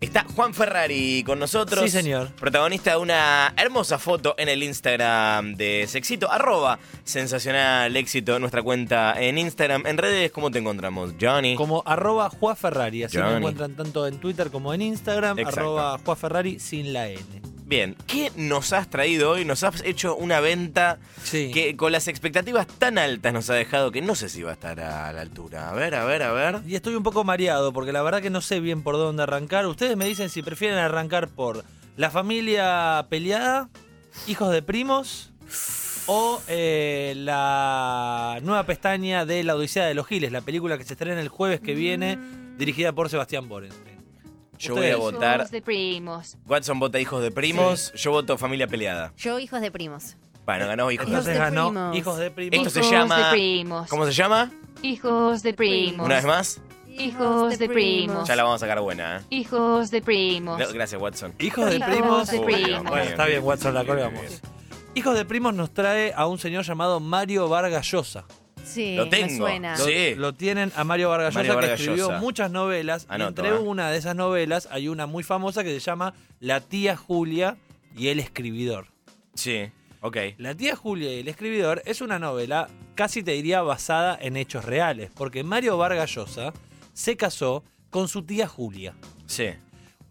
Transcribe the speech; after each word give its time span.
Está 0.00 0.24
Juan 0.36 0.54
Ferrari 0.54 1.24
con 1.26 1.40
nosotros. 1.40 1.80
Sí, 1.82 1.88
señor. 1.90 2.28
Protagonista 2.36 2.92
de 2.92 2.98
una 2.98 3.52
hermosa 3.56 3.98
foto 3.98 4.36
en 4.38 4.48
el 4.48 4.62
Instagram 4.62 5.56
de 5.56 5.86
Sexito, 5.88 6.30
arroba 6.30 6.78
sensacional 7.02 7.96
éxito, 7.96 8.38
nuestra 8.38 8.62
cuenta 8.62 9.20
en 9.20 9.38
Instagram. 9.38 9.88
En 9.88 9.98
redes, 9.98 10.30
¿cómo 10.30 10.52
te 10.52 10.60
encontramos, 10.60 11.14
Johnny? 11.20 11.56
Como 11.56 11.82
arroba 11.84 12.30
Juan 12.30 12.56
Ferrari. 12.56 13.02
Así 13.02 13.16
me 13.16 13.24
Johnny. 13.24 13.36
encuentran 13.38 13.74
tanto 13.74 14.06
en 14.06 14.18
Twitter 14.20 14.52
como 14.52 14.72
en 14.72 14.82
Instagram. 14.82 15.36
Exacto. 15.40 15.60
Arroba 15.60 15.98
Juan 16.04 16.16
Ferrari 16.16 16.60
sin 16.60 16.92
la 16.92 17.08
N. 17.08 17.18
Bien, 17.68 17.96
¿qué 18.06 18.32
nos 18.34 18.72
has 18.72 18.88
traído 18.88 19.32
hoy? 19.32 19.44
Nos 19.44 19.62
has 19.62 19.82
hecho 19.84 20.16
una 20.16 20.40
venta 20.40 20.98
Sí. 21.22 21.50
que 21.52 21.76
con 21.76 21.92
las 21.92 22.08
expectativas 22.08 22.66
tan 22.66 22.96
altas 22.96 23.30
nos 23.34 23.50
ha 23.50 23.54
dejado 23.54 23.90
que 23.92 24.00
no 24.00 24.14
sé 24.14 24.30
si 24.30 24.42
va 24.42 24.52
a 24.52 24.54
estar 24.54 24.80
a 24.80 25.12
la 25.12 25.20
altura. 25.20 25.68
A 25.68 25.74
ver, 25.74 25.94
a 25.94 26.06
ver, 26.06 26.22
a 26.22 26.32
ver. 26.32 26.60
Y 26.66 26.76
estoy 26.76 26.94
un 26.94 27.02
poco 27.02 27.24
mareado 27.24 27.74
porque 27.74 27.92
la 27.92 28.00
verdad 28.02 28.22
que 28.22 28.30
no 28.30 28.40
sé 28.40 28.60
bien 28.60 28.82
por 28.82 28.96
dónde 28.96 29.22
arrancar. 29.22 29.66
Ustedes 29.66 29.98
me 29.98 30.06
dicen 30.06 30.30
si 30.30 30.40
prefieren 30.42 30.78
arrancar 30.78 31.28
por 31.28 31.62
la 31.98 32.08
familia 32.10 33.04
peleada, 33.10 33.68
hijos 34.26 34.50
de 34.50 34.62
primos 34.62 35.30
o 36.06 36.40
eh, 36.48 37.12
la 37.18 38.38
nueva 38.42 38.64
pestaña 38.64 39.26
de 39.26 39.44
La 39.44 39.56
Odisea 39.56 39.84
de 39.84 39.92
los 39.92 40.06
Giles, 40.06 40.32
la 40.32 40.40
película 40.40 40.78
que 40.78 40.84
se 40.84 40.94
estrena 40.94 41.20
el 41.20 41.28
jueves 41.28 41.60
que 41.60 41.74
viene, 41.74 42.18
dirigida 42.56 42.92
por 42.94 43.10
Sebastián 43.10 43.46
Borenstein. 43.46 43.97
Yo 44.58 44.74
voy 44.74 44.90
a 44.90 44.96
votar. 44.96 45.36
Hijos 45.40 45.50
de 45.50 45.62
primos. 45.62 46.36
Watson 46.46 46.78
vota 46.80 46.98
hijos 47.00 47.22
de 47.22 47.30
primos, 47.30 47.92
yo 47.94 48.10
voto 48.10 48.36
familia 48.38 48.66
peleada. 48.66 49.12
Yo, 49.16 49.38
hijos 49.38 49.60
de 49.60 49.70
primos. 49.70 50.16
Bueno, 50.44 50.66
ganó 50.66 50.90
hijos 50.90 51.06
de 51.06 51.12
Entonces 51.12 51.34
de 51.34 51.38
ganó 51.38 51.68
primos. 51.70 51.96
Hijos 51.96 52.18
de 52.18 52.30
Primos. 52.30 52.56
Esto 52.66 52.70
se 52.70 52.78
Hijos 52.80 52.90
llama- 52.92 53.18
de 53.26 53.30
primos. 53.32 53.88
¿Cómo 53.88 54.06
se 54.06 54.12
llama? 54.12 54.50
Hijos 54.82 55.42
de 55.42 55.54
primos. 55.54 56.06
Una 56.06 56.14
vez 56.16 56.24
más. 56.24 56.60
Hijos 56.88 57.58
de 57.58 57.68
primos. 57.68 58.26
Ya 58.26 58.34
la 58.34 58.42
vamos 58.42 58.60
a 58.62 58.66
sacar 58.66 58.80
buena, 58.80 59.18
¿eh? 59.18 59.20
Hijos 59.30 59.90
de 59.90 60.02
primos. 60.02 60.58
No, 60.58 60.68
Gracias, 60.72 61.00
Watson. 61.00 61.32
Hijos 61.38 61.66
de 61.70 61.76
Hijos 61.76 61.88
primos. 61.90 62.30
de 62.30 62.38
Uy, 62.40 62.44
primos. 62.54 62.82
Bueno, 62.84 63.02
está 63.04 63.26
bien, 63.26 63.44
Watson, 63.44 63.74
la 63.74 63.84
colgamos. 63.84 64.22
Hijos 64.94 65.14
de 65.14 65.24
primos 65.24 65.54
nos 65.54 65.72
trae 65.72 66.12
a 66.16 66.26
un 66.26 66.38
señor 66.38 66.64
llamado 66.64 66.98
Mario 66.98 67.48
Vargas 67.48 67.86
Llosa. 67.90 68.24
Sí, 68.68 68.94
Lo 68.96 69.04
me 69.04 69.10
tengo. 69.10 69.36
suena. 69.46 69.76
Lo- 69.78 69.84
Sí. 69.84 70.14
Lo 70.16 70.34
tienen 70.34 70.72
a 70.76 70.84
Mario 70.84 71.08
Vargas 71.10 71.34
Mario 71.34 71.54
Llosa, 71.54 71.66
que 71.66 71.72
escribió 71.74 72.08
Llosa. 72.08 72.18
muchas 72.20 72.50
novelas. 72.50 73.06
y 73.10 73.14
Anoto, 73.14 73.42
entre 73.44 73.56
eh. 73.56 73.58
una 73.58 73.90
de 73.90 73.98
esas 73.98 74.14
novelas 74.16 74.68
hay 74.70 74.88
una 74.88 75.06
muy 75.06 75.22
famosa 75.22 75.64
que 75.64 75.70
se 75.72 75.80
llama 75.80 76.14
La 76.40 76.60
tía 76.60 76.96
Julia 76.96 77.56
y 77.96 78.08
el 78.08 78.20
escribidor. 78.20 78.86
Sí, 79.34 79.70
ok. 80.00 80.16
La 80.38 80.54
tía 80.54 80.76
Julia 80.76 81.12
y 81.14 81.20
el 81.20 81.28
escribidor 81.28 81.82
es 81.86 82.00
una 82.00 82.18
novela 82.18 82.68
casi 82.94 83.22
te 83.22 83.32
diría 83.32 83.62
basada 83.62 84.18
en 84.20 84.36
hechos 84.36 84.64
reales, 84.64 85.10
porque 85.14 85.44
Mario 85.44 85.76
Vargas 85.78 86.10
Llosa 86.14 86.52
se 86.92 87.16
casó 87.16 87.62
con 87.90 88.08
su 88.08 88.22
tía 88.24 88.46
Julia. 88.48 88.94
Sí. 89.26 89.46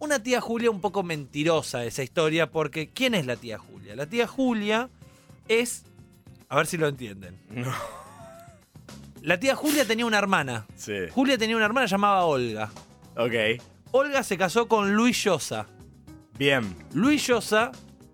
Una 0.00 0.22
tía 0.22 0.40
Julia 0.40 0.70
un 0.70 0.80
poco 0.80 1.02
mentirosa 1.02 1.84
esa 1.84 2.02
historia, 2.02 2.50
porque 2.50 2.88
¿quién 2.88 3.14
es 3.14 3.26
la 3.26 3.36
tía 3.36 3.58
Julia? 3.58 3.94
La 3.96 4.06
tía 4.06 4.26
Julia 4.26 4.88
es... 5.48 5.84
A 6.48 6.56
ver 6.56 6.66
si 6.66 6.76
lo 6.78 6.88
entienden. 6.88 7.36
No. 7.50 7.72
La 9.28 9.38
tía 9.38 9.54
Julia 9.54 9.84
tenía 9.84 10.06
una 10.06 10.16
hermana. 10.16 10.66
Sí. 10.74 10.94
Julia 11.10 11.36
tenía 11.36 11.54
una 11.54 11.66
hermana 11.66 11.86
llamada 11.86 12.24
Olga. 12.24 12.70
Ok. 13.14 13.60
Olga 13.90 14.22
se 14.22 14.38
casó 14.38 14.68
con 14.68 14.94
Luis 14.94 15.22
Llosa. 15.22 15.66
Bien. 16.38 16.74
Luis 16.94 17.26
Llosa 17.26 17.72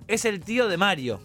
es 0.08 0.24
el 0.24 0.40
tío 0.40 0.66
de 0.66 0.76
Mario. 0.76 1.20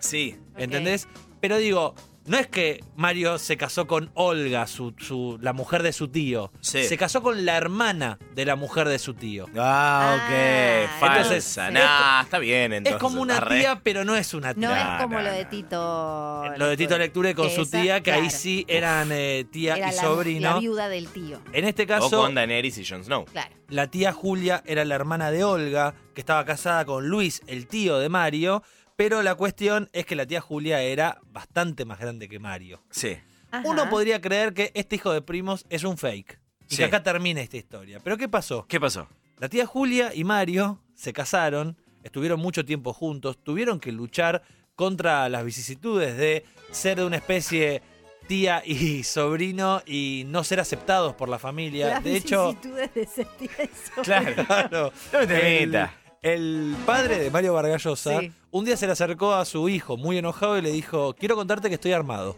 Sí. 0.00 0.36
¿Entendés? 0.56 1.06
Pero 1.40 1.58
digo, 1.58 1.94
no 2.28 2.38
es 2.38 2.46
que 2.46 2.84
Mario 2.96 3.38
se 3.38 3.56
casó 3.56 3.86
con 3.86 4.10
Olga, 4.14 4.66
su, 4.66 4.94
su- 4.98 5.38
la 5.40 5.52
mujer 5.52 5.82
de 5.82 5.92
su 5.92 6.08
tío. 6.08 6.52
Sí. 6.60 6.84
Se 6.84 6.96
casó 6.96 7.22
con 7.22 7.44
la 7.44 7.56
hermana 7.56 8.18
de 8.34 8.44
la 8.44 8.56
mujer 8.56 8.88
de 8.88 8.98
su 8.98 9.14
tío. 9.14 9.46
Ah, 9.56 10.14
ok. 10.16 10.32
Ah, 10.32 10.96
Falsa. 11.00 11.16
entonces, 11.16 11.58
nah, 11.72 12.22
está 12.22 12.38
bien 12.38 12.72
entonces. 12.72 12.96
es 12.96 13.00
como 13.02 13.20
una 13.22 13.38
arre. 13.38 13.60
tía, 13.60 13.80
pero 13.82 14.04
no 14.04 14.14
es 14.16 14.34
una 14.34 14.52
No 14.54 14.68
tía. 14.68 14.96
es 14.96 15.02
como 15.02 15.16
no, 15.16 15.22
lo 15.22 15.30
no. 15.30 15.36
de 15.36 15.44
Tito. 15.46 16.44
Lo 16.56 16.66
de 16.68 16.76
Tito 16.76 16.98
Lecture 16.98 17.34
con 17.34 17.50
su 17.50 17.62
Esa, 17.62 17.80
tía, 17.80 18.00
que 18.02 18.12
ahí 18.12 18.30
sí 18.30 18.64
eran 18.68 19.08
eh, 19.12 19.46
tía 19.50 19.76
Era 19.76 19.92
y 19.92 19.96
la, 19.96 20.02
sobrino. 20.02 20.54
la 20.54 20.58
viuda 20.60 20.88
del 20.88 21.08
tío. 21.08 21.40
En 21.52 21.64
este 21.64 21.84
O 21.84 21.86
caso, 21.86 22.10
con 22.22 22.34
Daenerys 22.34 22.78
y 22.78 22.84
Jon 22.86 23.04
Snow. 23.04 23.24
Claro. 23.26 23.54
La 23.68 23.86
tía 23.88 24.12
Julia 24.12 24.62
era 24.66 24.84
la 24.84 24.94
hermana 24.94 25.30
de 25.30 25.44
Olga, 25.44 25.94
que 26.14 26.20
estaba 26.20 26.44
casada 26.44 26.84
con 26.84 27.08
Luis, 27.08 27.42
el 27.46 27.66
tío 27.66 27.98
de 27.98 28.08
Mario, 28.08 28.62
pero 28.98 29.22
la 29.22 29.36
cuestión 29.36 29.88
es 29.92 30.04
que 30.06 30.16
la 30.16 30.26
tía 30.26 30.40
Julia 30.40 30.82
era 30.82 31.20
bastante 31.30 31.84
más 31.84 32.00
grande 32.00 32.28
que 32.28 32.40
Mario. 32.40 32.82
Sí. 32.90 33.16
Ajá. 33.52 33.62
Uno 33.64 33.88
podría 33.88 34.20
creer 34.20 34.52
que 34.54 34.72
este 34.74 34.96
hijo 34.96 35.12
de 35.12 35.22
primos 35.22 35.64
es 35.70 35.84
un 35.84 35.96
fake 35.96 36.40
y 36.68 36.74
Sí. 36.74 36.76
que 36.78 36.84
acá 36.86 37.00
termina 37.04 37.40
esta 37.40 37.56
historia. 37.56 38.00
Pero 38.02 38.16
¿qué 38.16 38.28
pasó? 38.28 38.66
¿Qué 38.66 38.80
pasó? 38.80 39.06
La 39.38 39.48
tía 39.48 39.66
Julia 39.66 40.10
y 40.12 40.24
Mario 40.24 40.82
se 40.96 41.12
casaron, 41.12 41.76
estuvieron 42.02 42.40
mucho 42.40 42.64
tiempo 42.64 42.92
juntos, 42.92 43.38
tuvieron 43.40 43.78
que 43.78 43.92
luchar 43.92 44.42
contra 44.74 45.28
las 45.28 45.44
vicisitudes 45.44 46.16
de 46.16 46.44
ser 46.72 46.98
de 46.98 47.04
una 47.04 47.16
especie 47.18 47.82
tía 48.26 48.64
y 48.66 49.04
sobrino 49.04 49.80
y 49.86 50.24
no 50.26 50.42
ser 50.42 50.58
aceptados 50.58 51.14
por 51.14 51.28
la 51.28 51.38
familia. 51.38 51.88
Las 51.88 52.02
de 52.02 52.16
hecho, 52.16 52.46
vicisitudes 52.48 52.94
de 52.94 53.06
ser 53.06 53.26
tía 53.38 53.50
y 53.62 53.68
sobrino. 53.94 54.02
Claro. 54.02 54.44
Claro. 54.44 54.92
No 55.12 55.24
te 55.28 55.62
el, 55.62 55.70
metas. 55.70 55.90
El 56.22 56.74
padre 56.86 57.18
de 57.18 57.30
Mario 57.30 57.54
Vargas 57.54 57.82
Llosa 57.84 58.20
Sí. 58.20 58.32
un 58.50 58.64
día 58.64 58.76
se 58.76 58.86
le 58.86 58.92
acercó 58.92 59.34
a 59.34 59.44
su 59.44 59.68
hijo 59.68 59.96
muy 59.96 60.18
enojado 60.18 60.58
y 60.58 60.62
le 60.62 60.70
dijo, 60.72 61.14
quiero 61.18 61.36
contarte 61.36 61.68
que 61.68 61.74
estoy 61.76 61.92
armado. 61.92 62.36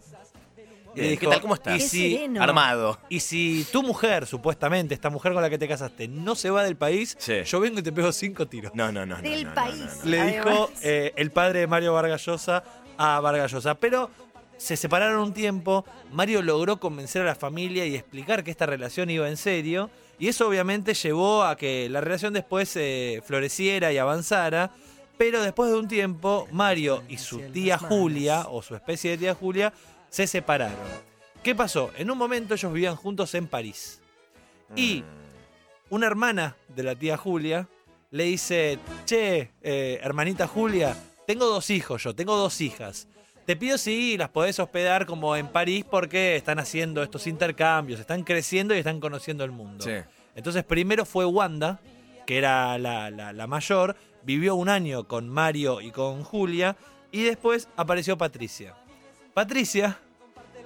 Y 0.95 1.01
le 1.03 1.07
Bien, 1.07 1.19
¿qué 1.21 1.27
tal? 1.29 1.41
¿Cómo 1.41 1.55
estás? 1.55 1.77
"Y 1.77 1.79
Qué 1.79 1.89
si, 1.89 2.13
sereno. 2.17 2.43
Armado. 2.43 2.99
y 3.09 3.21
si 3.21 3.65
tu 3.71 3.83
mujer, 3.85 4.27
supuestamente, 4.27 4.93
esta 4.93 5.09
mujer 5.09 5.33
con 5.33 5.41
la 5.41 5.49
que 5.49 5.57
te 5.57 5.69
casaste, 5.69 6.09
no 6.09 6.35
se 6.35 6.51
va 6.51 6.65
del 6.65 6.77
país, 6.77 7.17
Sí. 7.21 7.43
yo 7.45 7.61
vengo 7.61 7.79
y 7.79 7.83
te 7.83 7.93
pego 7.93 8.11
cinco 8.11 8.47
tiros. 8.49 8.73
No, 8.75 8.91
no, 8.91 9.07
no. 9.07 9.17
no, 9.17 9.23
Del 9.23 9.45
no, 9.45 9.49
no, 9.51 9.55
país. 9.55 9.77
no, 9.79 9.87
no. 10.05 10.11
Le 10.11 10.21
Además. 10.21 10.45
dijo 10.47 10.71
eh, 10.83 11.13
el 11.17 11.31
padre 11.31 11.61
de 11.61 11.67
Mario 11.69 11.93
Vargas 11.95 12.27
Llosa 12.27 12.65
a 12.99 13.21
Vargas 13.21 13.53
Llosa. 13.53 13.77
Pero 13.77 14.11
se 14.57 14.77
separaron 14.77 15.21
un 15.23 15.33
tiempo, 15.33 15.85
Mario 16.11 16.43
logró 16.43 16.79
convencer 16.81 17.23
a 17.23 17.25
la 17.27 17.35
familia 17.37 17.87
y 17.87 17.95
explicar 17.95 18.43
que 18.43 18.51
esta 18.51 18.67
relación 18.67 19.11
iba 19.11 19.29
en 19.29 19.37
serio. 19.37 19.91
Y 20.21 20.29
eso 20.29 20.47
obviamente 20.47 20.93
llevó 20.93 21.45
a 21.45 21.57
que 21.57 21.89
la 21.89 22.03
relación 22.03 22.35
después 22.35 22.77
eh, 22.77 23.23
floreciera 23.25 23.91
y 23.91 23.97
avanzara. 23.97 24.71
Pero 25.17 25.43
después 25.43 25.71
de 25.71 25.79
un 25.79 25.89
tiempo, 25.89 26.47
Mario 26.53 27.03
y 27.09 27.17
su 27.17 27.41
tía 27.41 27.79
Julia, 27.79 28.47
o 28.49 28.63
su 28.63 28.75
especie 28.75 29.13
de 29.13 29.19
tía 29.19 29.35
Julia, 29.35 29.73
se 30.11 30.27
separaron. 30.27 30.77
¿Qué 31.43 31.55
pasó? 31.55 31.91
En 31.97 32.11
un 32.11 32.19
momento 32.19 32.55
ellos 32.55 32.73
vivían 32.73 32.97
juntos 32.97 33.35
en 33.35 33.47
París. 33.47 34.01
Y 34.77 35.05
una 35.89 36.07
hermana 36.07 36.57
de 36.69 36.83
la 36.83 36.95
tía 36.95 37.17
Julia 37.17 37.67
le 38.11 38.25
dice, 38.25 38.79
che, 39.07 39.53
eh, 39.63 40.01
hermanita 40.03 40.47
Julia, 40.47 40.97
tengo 41.27 41.47
dos 41.47 41.71
hijos 41.71 42.03
yo, 42.03 42.15
tengo 42.15 42.37
dos 42.37 42.61
hijas. 42.61 43.09
Te 43.51 43.57
pido 43.57 43.79
si 43.79 44.17
las 44.17 44.29
podés 44.29 44.61
hospedar 44.61 45.07
como 45.07 45.35
en 45.35 45.49
París 45.49 45.85
porque 45.91 46.37
están 46.37 46.61
haciendo 46.61 47.03
estos 47.03 47.27
intercambios, 47.27 47.99
están 47.99 48.23
creciendo 48.23 48.77
y 48.77 48.79
están 48.79 49.01
conociendo 49.01 49.43
el 49.43 49.51
mundo. 49.51 49.85
Sí. 49.85 49.91
Entonces 50.37 50.63
primero 50.63 51.05
fue 51.05 51.25
Wanda, 51.25 51.81
que 52.29 52.39
era 52.39 52.79
la, 52.79 53.11
la- 53.11 53.33
la 53.33 53.47
mayor, 53.49 53.97
vivió 54.23 54.55
un 54.55 54.69
año 54.69 55.09
con 55.09 55.29
Mario 55.29 55.81
y 55.81 55.91
con 55.91 56.23
Julia, 56.23 56.77
y 57.11 57.25
después 57.25 57.67
apareció 57.77 58.17
Patricia. 58.17 58.77
Patricia 59.35 59.99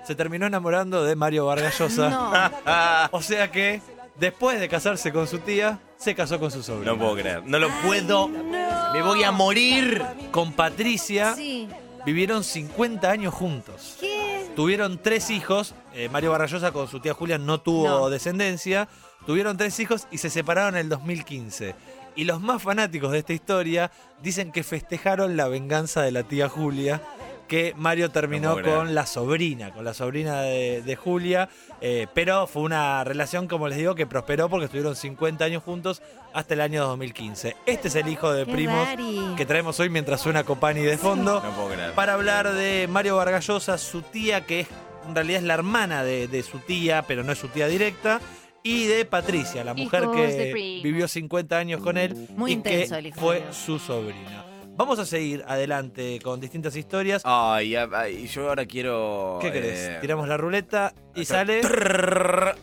se 0.07 0.15
terminó 0.15 0.45
enamorando 0.45 1.05
de 1.05 1.17
Mario 1.17 1.47
Vargas 1.47 1.79
Llosa. 1.79 2.11
No. 2.11 3.09
O 3.13 3.23
sea 3.23 3.51
que, 3.51 3.81
después 4.17 4.61
de 4.61 4.69
casarse 4.69 5.11
con 5.11 5.27
su 5.27 5.39
tía, 5.39 5.79
se 5.97 6.15
casó 6.15 6.39
con 6.39 6.51
su 6.51 6.63
sobrino. 6.63 6.93
No 6.93 6.99
puedo 6.99 7.15
creer. 7.15 7.43
No 7.47 7.59
lo 7.59 7.71
puedo. 7.83 8.29
Me 8.29 9.01
voy 9.01 9.23
a 9.23 9.33
morir. 9.33 10.03
Con 10.31 10.53
Patricia 10.53 11.35
Sí. 11.35 11.67
Vivieron 12.05 12.45
50 12.45 13.11
años 13.11 13.35
juntos. 13.35 13.97
¿Qué? 14.01 14.51
Tuvieron 14.57 14.99
tres 15.03 15.31
hijos. 15.31 15.75
eh, 15.95 16.09
Mario 16.09 16.31
Barrayosa 16.31 16.73
con 16.73 16.89
su 16.89 17.01
tía 17.01 17.15
Julia 17.15 17.39
no 17.39 17.61
tuvo 17.61 17.89
No. 17.89 18.11
descendencia. 18.11 18.89
Tuvieron 19.27 19.57
tres 19.57 19.79
hijos 19.81 20.07
y 20.11 20.19
se 20.19 20.31
separaron 20.31 20.75
en 20.75 20.81
el 20.83 20.89
2015. 20.89 21.75
Y 22.17 22.25
los 22.25 22.41
más 22.41 22.63
fanáticos 22.63 23.11
de 23.11 23.19
esta 23.19 23.33
historia 23.33 23.91
dicen 24.23 24.53
que 24.53 24.63
festejaron 24.63 25.37
la 25.37 25.49
venganza 25.49 26.03
de 26.03 26.13
la 26.13 26.23
tía 26.23 26.49
Julia. 26.49 27.03
Que 27.49 27.75
Mario 27.77 28.11
terminó 28.11 28.61
con 28.63 28.95
la 28.95 29.05
sobrina, 29.07 29.71
con 29.73 29.85
la 29.85 29.93
sobrina 29.95 30.41
de, 30.43 30.83
de 30.83 30.97
Julia. 30.97 31.49
eh, 31.81 32.07
pero 32.15 32.47
fue 32.47 32.63
una 32.63 33.05
relación, 33.05 33.47
como 33.49 33.69
les 33.69 33.77
digo, 33.79 33.95
que 33.95 34.07
prosperó 34.07 34.49
porque 34.49 34.65
estuvieron 34.65 34.97
50 34.97 35.45
años 35.45 35.63
juntos 35.63 36.01
hasta 36.33 36.55
el 36.55 36.61
año 36.63 36.85
2015. 36.87 37.57
Este 37.67 37.89
es 37.89 37.95
el 37.97 38.09
hijo 38.09 38.33
de 38.33 38.47
Qué 38.47 38.53
primos 38.53 38.87
rari. 38.89 39.21
que 39.37 39.45
traemos 39.47 39.79
hoy 39.81 39.91
mientras 39.91 40.21
suena 40.23 40.43
Copani 40.45 40.81
de 40.81 40.97
fondo 40.99 41.43
No 41.45 41.51
puedo 41.55 41.69
creer. 41.75 41.93
para 41.93 42.15
hablar 42.15 42.53
de 42.53 42.89
Mario 42.89 43.17
Vargas 43.17 43.47
Llosa, 43.47 43.77
su 43.79 44.01
tía, 44.03 44.47
que 44.47 44.61
es, 44.61 44.69
en 45.07 45.15
realidad 45.15 45.39
es 45.41 45.45
la 45.47 45.55
hermana 45.55 46.03
de, 46.03 46.27
de 46.29 46.43
su 46.43 46.59
tía, 46.61 47.05
pero 47.07 47.23
no 47.25 47.33
es 47.33 47.39
su 47.39 47.49
tía 47.49 47.69
directa, 47.69 48.21
y 48.63 48.87
de 48.87 49.05
Patricia, 49.05 49.63
la 49.63 49.75
mujer 49.75 50.05
Hijos 50.05 50.17
que 50.17 50.81
vivió 50.83 51.07
50 51.07 51.59
años 51.59 51.83
con 51.83 51.99
él 51.99 52.29
Muy 52.35 52.53
y 52.53 52.55
intenso 52.55 52.95
que 52.95 52.99
el 53.01 53.07
hijo 53.09 53.21
fue 53.21 53.45
su 53.53 53.79
sobrina. 53.79 54.47
Vamos 54.77 54.99
a 54.99 55.07
seguir 55.07 55.45
adelante 55.47 56.19
con 56.23 56.41
distintas 56.41 56.75
historias. 56.75 57.23
Ay, 57.25 57.77
ay, 57.77 58.27
yo 58.27 58.49
ahora 58.49 58.67
quiero. 58.67 59.39
¿Qué 59.41 59.53
querés? 59.53 59.79
eh, 59.79 59.99
Tiramos 60.01 60.27
la 60.27 60.37
ruleta 60.37 60.93
y 61.15 61.25
sale. 61.25 61.61
Trrr, 61.61 62.57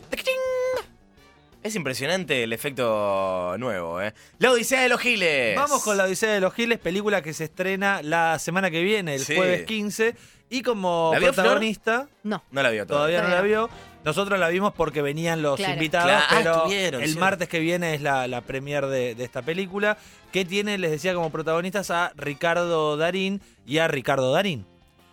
Es 1.62 1.74
impresionante 1.74 2.42
el 2.42 2.52
efecto 2.52 3.54
nuevo, 3.58 4.02
¿eh? 4.02 4.12
La 4.40 4.50
Odisea 4.50 4.82
de 4.82 4.88
los 4.90 5.00
Giles. 5.00 5.56
Vamos 5.56 5.82
con 5.82 5.96
La 5.96 6.04
Odisea 6.04 6.32
de 6.32 6.40
los 6.40 6.52
Giles, 6.52 6.78
película 6.78 7.22
que 7.22 7.32
se 7.32 7.44
estrena 7.44 8.02
la 8.02 8.38
semana 8.38 8.70
que 8.70 8.82
viene, 8.82 9.14
el 9.14 9.20
Sí. 9.24 9.34
jueves 9.36 9.64
15. 9.64 10.14
Y 10.50 10.60
como 10.62 11.10
¿La 11.14 11.18
vio, 11.18 11.32
Flor? 11.32 11.44
protagonista, 11.46 12.08
No. 12.24 12.42
No 12.50 12.62
la 12.62 12.68
vio 12.70 12.86
todavía 12.86 13.22
no 13.22 13.28
la 13.28 13.36
Todavía 13.36 13.58
vio. 13.60 13.70
Nosotros 14.04 14.38
la 14.40 14.48
vimos 14.48 14.72
porque 14.74 15.00
venían 15.02 15.42
los 15.42 15.56
Claro. 15.56 15.74
invitados, 15.74 16.06
Claro, 16.10 16.24
ah, 16.28 16.34
pero 16.36 16.56
estuvieron, 16.56 17.02
el 17.02 17.12
sí. 17.12 17.18
martes 17.18 17.48
que 17.48 17.60
viene 17.60 17.94
es 17.94 18.02
la, 18.02 18.26
la 18.26 18.40
premier 18.40 18.86
de, 18.86 19.14
de 19.14 19.24
esta 19.24 19.42
película, 19.42 19.96
que 20.32 20.44
tiene, 20.44 20.76
les 20.78 20.90
decía, 20.90 21.14
como 21.14 21.30
protagonistas 21.30 21.90
a 21.90 22.12
Ricardo 22.16 22.96
Darín 22.96 23.40
y 23.66 23.78
a 23.78 23.86
Ricardo 23.88 24.32
Darín. 24.32 24.66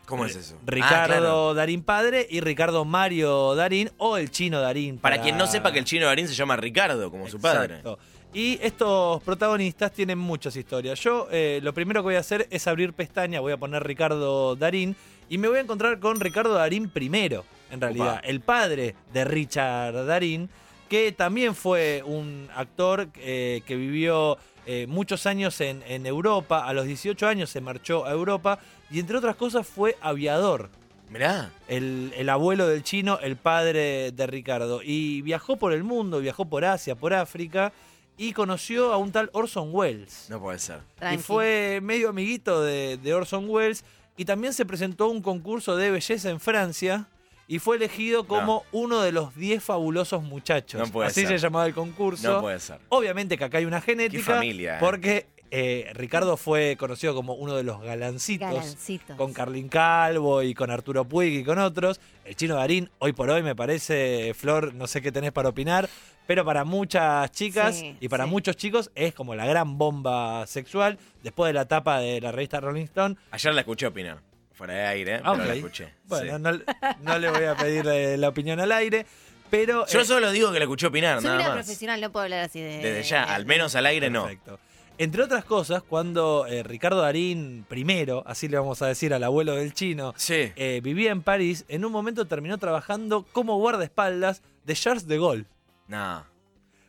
¿Cómo 0.07 0.25
es 0.25 0.36
eso? 0.36 0.57
Ricardo 0.65 0.95
Ah, 0.95 1.06
claro. 1.06 1.53
Darín 1.53 1.83
padre 1.83 2.25
y 2.27 2.39
Ricardo 2.39 2.83
Mario 2.83 3.53
Darín 3.53 3.91
o 3.97 4.18
el 4.18 4.31
chino 4.31 4.59
Darín. 4.59 4.97
Para 4.97 5.21
quien 5.21 5.38
no 5.38 5.45
sepa 5.45 5.71
que 5.71 5.77
el 5.77 5.86
chino 5.86 6.07
Darín 6.07 6.27
se 6.27 6.33
llama 6.33 6.56
Ricardo, 6.56 7.12
como 7.12 7.27
su 7.27 7.39
padre. 7.39 7.75
Exacto. 7.75 8.00
Y 8.33 8.57
estos 8.62 9.21
protagonistas 9.24 9.91
tienen 9.91 10.18
muchas 10.18 10.56
historias. 10.56 11.00
Yo 11.00 11.27
eh, 11.31 11.59
lo 11.62 11.74
primero 11.75 12.01
que 12.01 12.06
voy 12.06 12.15
a 12.15 12.19
hacer 12.19 12.47
es 12.50 12.65
abrir 12.68 12.94
pestaña, 12.94 13.39
voy 13.39 13.53
a 13.53 13.57
poner 13.57 13.83
Ricardo 13.83 14.56
Darín 14.56 14.95
y 15.30 15.38
me 15.38 15.47
voy 15.47 15.57
a 15.57 15.62
encontrar 15.62 16.00
con 16.00 16.19
Ricardo 16.19 16.53
Darín 16.56 16.89
primero, 16.89 17.45
en 17.71 17.81
realidad, 17.81 18.19
Opa. 18.19 18.27
el 18.27 18.42
padre 18.42 18.95
de 19.13 19.25
Richard 19.25 20.06
Darín, 20.06 20.50
que 20.89 21.12
también 21.12 21.56
fue 21.56 22.04
un 22.06 22.50
actor 22.56 23.10
eh, 23.18 23.62
que 23.66 23.75
vivió 23.75 24.38
eh, 24.66 24.86
muchos 24.88 25.25
años 25.25 25.62
en, 25.62 25.83
en 25.88 26.06
Europa, 26.06 26.66
a 26.68 26.74
los 26.74 26.86
18 26.86 27.27
años 27.27 27.50
se 27.50 27.62
marchó 27.62 28.06
a 28.06 28.12
Europa 28.12 28.60
y 28.92 29.00
entre 29.00 29.18
otras 29.18 29.36
cosas 29.36 29.66
fue 29.68 29.98
aviador 30.01 30.69
Mirá. 31.10 31.51
el, 31.68 32.13
el 32.16 32.30
abuelo 32.30 32.68
del 32.68 32.83
chino, 32.83 33.19
el 33.19 33.36
padre 33.36 34.12
de 34.12 34.27
Ricardo. 34.27 34.81
Y 34.83 35.22
viajó 35.22 35.57
por 35.57 35.74
el 35.74 35.83
mundo, 35.83 36.19
viajó 36.19 36.45
por 36.45 36.65
Asia, 36.65 36.95
por 36.95 37.13
África, 37.13 37.74
y 38.18 38.33
conoció 38.33 38.94
a 38.94 38.98
un 38.98 39.12
tal 39.12 39.30
Orson 39.33 39.69
Welles. 39.72 40.27
No 40.30 40.39
puede 40.39 40.60
ser. 40.60 40.81
y 41.13 41.18
fue 41.18 41.80
medio 41.81 42.10
amiguito 42.10 42.62
de, 42.62 42.98
de 42.98 43.13
Orson 43.13 43.45
Welles. 43.50 43.83
Y 44.18 44.25
también 44.25 44.54
se 44.54 44.65
presentó 44.65 45.06
a 45.06 45.07
un 45.07 45.22
concurso 45.22 45.77
de 45.77 45.92
belleza 45.92 46.30
en 46.30 46.39
Francia. 46.39 47.07
Y 47.51 47.57
fue 47.57 47.78
elegido 47.78 48.25
como 48.25 48.63
uno 48.72 49.01
de 49.01 49.12
los 49.12 49.36
10 49.36 49.63
fabulosos 49.63 50.22
muchachos. 50.22 50.80
No 50.80 50.88
puede 50.94 51.07
Así 51.10 51.22
ser. 51.22 51.30
se 51.30 51.38
llamaba 51.40 51.66
el 51.66 51.74
concurso. 51.74 52.31
No 52.36 52.42
puede 52.42 52.60
ser. 52.60 52.80
Obviamente 52.90 53.38
que 53.40 53.44
acá 53.44 53.57
hay 53.57 53.66
una 53.66 53.81
genética. 53.81 54.36
familia, 54.36 54.75
eh. 54.75 54.80
Porque 54.80 55.25
eh, 55.50 55.90
Ricardo 55.96 56.38
fue 56.38 56.75
conocido 56.78 57.16
como 57.16 57.34
uno 57.34 57.56
de 57.56 57.63
los 57.63 57.81
galancitos 57.81 58.48
Galancitos. 58.50 59.16
con 59.18 59.34
Carlín 59.34 59.68
Calvo 59.68 60.44
y 60.44 60.54
con 60.54 60.69
Arturo 60.69 61.06
Puig 61.06 61.40
y 61.40 61.44
con 61.44 61.57
otros. 61.57 62.00
El 62.24 62.36
chino 62.36 62.54
Darín, 62.54 62.92
hoy 63.00 63.13
por 63.13 63.31
hoy 63.31 63.42
me 63.42 63.56
parece, 63.56 64.36
Flor, 64.38 64.75
no 64.75 64.86
sé 64.86 65.01
qué 65.01 65.12
tenés 65.12 65.31
para 65.31 65.50
opinar, 65.50 65.90
pero 66.28 66.46
para 66.46 66.63
muchas 66.66 67.31
chicas 67.31 67.78
Sí, 67.78 67.98
y 68.00 68.10
para 68.10 68.25
sí. 68.25 68.30
muchos 68.30 68.57
chicos 68.57 68.92
es 68.94 69.16
como 69.16 69.34
la 69.34 69.48
gran 69.48 69.80
bomba 69.80 70.46
sexual. 70.46 71.00
Después 71.24 71.50
de 71.50 71.54
la 71.54 71.68
tapa 71.68 71.98
de 72.00 72.22
la 72.22 72.31
revista 72.31 72.60
Rolling 72.60 72.84
Stone, 72.86 73.16
Ayer 73.31 73.56
la 73.56 73.62
escuché 73.62 73.88
opinar. 73.88 74.19
Fuera 74.59 74.73
de 74.73 74.85
aire, 74.88 75.15
¿eh? 75.15 75.21
Ah, 75.23 75.31
pero 75.38 75.45
la 75.45 75.53
escuché. 75.56 75.94
bueno, 76.03 76.35
Sí. 76.51 76.63
no, 76.67 77.01
no 77.13 77.17
le 77.17 77.31
voy 77.31 77.45
a 77.45 77.56
pedir 77.56 77.88
eh, 77.88 78.17
la 78.17 78.27
opinión 78.27 78.59
al 78.59 78.73
aire, 78.73 79.06
pero... 79.50 79.88
Yo 79.88 80.01
eh, 80.01 80.06
solo 80.06 80.31
digo 80.31 80.51
que 80.51 80.59
la 80.59 80.65
escuché 80.65 80.88
opinar, 80.88 81.15
Soy 81.21 81.27
nada 81.27 81.38
una 81.39 81.47
más. 81.47 81.57
profesional, 81.59 82.01
no 82.01 82.11
puedo 82.11 82.25
hablar 82.25 82.41
así 82.41 82.59
de. 82.59 82.77
Desde 82.79 83.03
ya, 83.03 83.23
al 83.23 83.45
menos 83.45 83.73
al 83.75 83.85
aire 83.85 84.09
no. 84.09 84.23
Perfecto. 84.23 84.59
Entre 84.97 85.23
otras 85.23 85.45
cosas, 85.45 85.81
cuando 85.81 86.45
eh, 86.45 86.61
Ricardo 86.61 87.01
Darín 87.01 87.65
primero, 87.69 88.21
así 88.27 88.50
le 88.50 88.57
vamos 88.57 88.81
a 88.81 88.88
decir 88.88 89.13
al 89.13 89.23
abuelo 89.23 89.56
del 89.56 89.73
chino, 89.73 90.13
Sí. 90.17 90.51
eh, 90.57 90.81
vivía 90.83 91.12
en 91.12 91.21
París, 91.21 91.63
en 91.69 91.85
un 91.85 91.94
momento 91.94 92.27
terminó 92.27 92.57
trabajando 92.57 93.25
como 93.31 93.55
guardaespaldas 93.59 94.41
de 94.65 94.73
Charles 94.75 95.07
de 95.07 95.17
Gaulle. 95.17 95.45
No. 95.88 96.25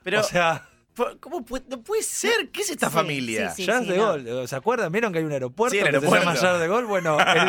Pero, 0.02 0.19
o 0.19 0.23
sea, 0.25 0.69
¿cómo 1.20 1.44
puede, 1.44 1.64
no 1.69 1.81
puede 1.81 2.02
ser? 2.02 2.48
¿Qué 2.50 2.62
es 2.62 2.70
esta 2.70 2.88
Sí, 2.88 2.92
familia? 2.94 3.50
sí, 3.50 3.62
sí. 3.62 3.66
Charles 3.66 3.88
de 3.88 3.96
no. 3.96 4.06
Gaulle, 4.06 4.46
¿se 4.48 4.56
acuerdan? 4.56 4.92
¿Vieron 4.92 5.12
que 5.12 5.19
hay 5.20 5.25
un 5.25 5.32
aeropuerto 5.32 5.72
Sí, 5.72 5.78
el 5.78 5.90
que 5.90 6.00
se 6.00 6.10
llama 6.19 6.34
Charles 6.37 6.60
de 6.60 6.69
Gaulle? 6.69 6.87
Bueno, 6.87 7.19
el, 7.20 7.48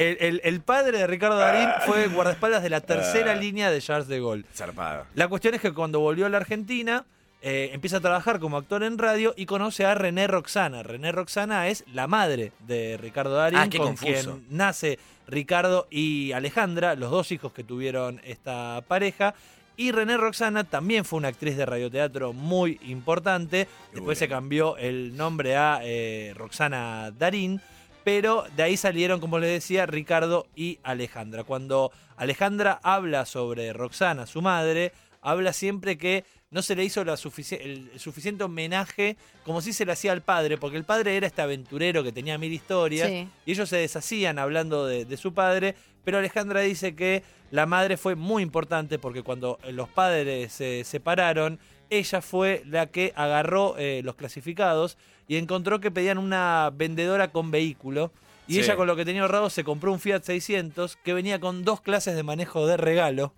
el- 0.02 0.16
el- 0.20 0.40
el 0.44 0.60
padre 0.60 0.98
de 0.98 1.06
Ricardo 1.06 1.36
Darín 1.38 1.68
fue 1.86 2.06
guardaespaldas 2.08 2.62
de 2.62 2.70
la 2.70 2.80
tercera 2.80 3.32
Ah. 3.32 3.36
línea 3.36 3.70
de 3.70 3.80
Charles 3.80 4.08
de 4.08 4.20
Gaulle. 4.20 4.44
Zarpado. 4.54 5.06
La 5.14 5.28
cuestión 5.28 5.54
es 5.54 5.60
que 5.60 5.72
cuando 5.72 6.00
volvió 6.00 6.26
a 6.26 6.28
la 6.28 6.36
Argentina, 6.38 7.04
eh, 7.44 7.70
empieza 7.72 7.96
a 7.96 8.00
trabajar 8.00 8.38
como 8.38 8.56
actor 8.56 8.84
en 8.84 8.98
radio 8.98 9.34
y 9.36 9.46
conoce 9.46 9.84
a 9.84 9.94
René 9.94 10.28
Roxana. 10.28 10.84
René 10.84 11.10
Roxana 11.10 11.66
es 11.68 11.82
la 11.92 12.06
madre 12.06 12.52
de 12.68 12.96
Ricardo 12.98 13.34
Darín, 13.34 13.58
Ah, 13.58 13.68
qué 13.68 13.78
con 13.78 13.88
confuso. 13.88 14.34
quien 14.36 14.46
nace 14.50 14.98
Ricardo 15.26 15.88
y 15.90 16.30
Alejandra, 16.32 16.94
los 16.94 17.10
dos 17.10 17.32
hijos 17.32 17.52
que 17.52 17.64
tuvieron 17.64 18.20
esta 18.24 18.82
pareja. 18.86 19.34
Y 19.76 19.92
René 19.92 20.16
Roxana 20.16 20.64
también 20.64 21.04
fue 21.04 21.18
una 21.18 21.28
actriz 21.28 21.56
de 21.56 21.66
radioteatro 21.66 22.32
muy 22.32 22.78
importante. 22.82 23.68
Después 23.92 24.18
se 24.18 24.28
cambió 24.28 24.76
el 24.76 25.16
nombre 25.16 25.56
a 25.56 25.80
eh, 25.82 26.32
Roxana 26.36 27.10
Darín. 27.10 27.60
Pero 28.04 28.44
de 28.56 28.64
ahí 28.64 28.76
salieron, 28.76 29.20
como 29.20 29.38
les 29.38 29.50
decía, 29.50 29.86
Ricardo 29.86 30.46
y 30.56 30.78
Alejandra. 30.82 31.44
Cuando 31.44 31.92
Alejandra 32.16 32.80
habla 32.82 33.26
sobre 33.26 33.72
Roxana, 33.72 34.26
su 34.26 34.42
madre, 34.42 34.92
habla 35.20 35.52
siempre 35.52 35.96
que 35.96 36.24
no 36.52 36.62
se 36.62 36.76
le 36.76 36.84
hizo 36.84 37.02
la 37.04 37.14
sufici- 37.14 37.58
el, 37.60 37.90
suficiente 37.98 38.44
homenaje 38.44 39.16
como 39.44 39.60
si 39.60 39.72
se 39.72 39.84
le 39.84 39.92
hacía 39.92 40.12
al 40.12 40.22
padre, 40.22 40.56
porque 40.58 40.76
el 40.76 40.84
padre 40.84 41.16
era 41.16 41.26
este 41.26 41.42
aventurero 41.42 42.04
que 42.04 42.12
tenía 42.12 42.38
mil 42.38 42.52
historias 42.52 43.08
Sí. 43.08 43.26
y 43.46 43.50
ellos 43.52 43.68
se 43.68 43.78
deshacían 43.78 44.38
hablando 44.38 44.86
de, 44.86 45.04
de 45.04 45.16
su 45.16 45.34
padre, 45.34 45.74
pero 46.04 46.18
Alejandra 46.18 46.60
dice 46.60 46.94
que 46.94 47.24
la 47.50 47.66
madre 47.66 47.96
fue 47.96 48.14
muy 48.14 48.42
importante 48.42 48.98
porque 49.00 49.22
cuando 49.22 49.58
los 49.70 49.88
padres 49.88 50.52
se 50.52 50.84
separaron, 50.84 51.58
ella 51.90 52.20
fue 52.22 52.62
la 52.66 52.86
que 52.86 53.12
agarró 53.16 53.74
eh, 53.78 54.00
los 54.04 54.14
clasificados 54.14 54.96
y 55.28 55.36
encontró 55.36 55.80
que 55.80 55.90
pedían 55.90 56.18
una 56.18 56.70
vendedora 56.74 57.28
con 57.32 57.50
vehículo. 57.50 58.12
Y 58.48 58.54
Sí. 58.54 58.60
ella 58.60 58.76
con 58.76 58.86
lo 58.86 58.96
que 58.96 59.04
tenía 59.04 59.22
ahorrado 59.22 59.50
se 59.50 59.62
compró 59.64 59.92
un 59.92 60.00
Fiat 60.00 60.22
600 60.24 60.96
que 60.96 61.12
venía 61.14 61.38
con 61.40 61.64
dos 61.64 61.80
clases 61.80 62.16
de 62.16 62.22
manejo 62.22 62.66
de 62.66 62.76
regalo. 62.76 63.34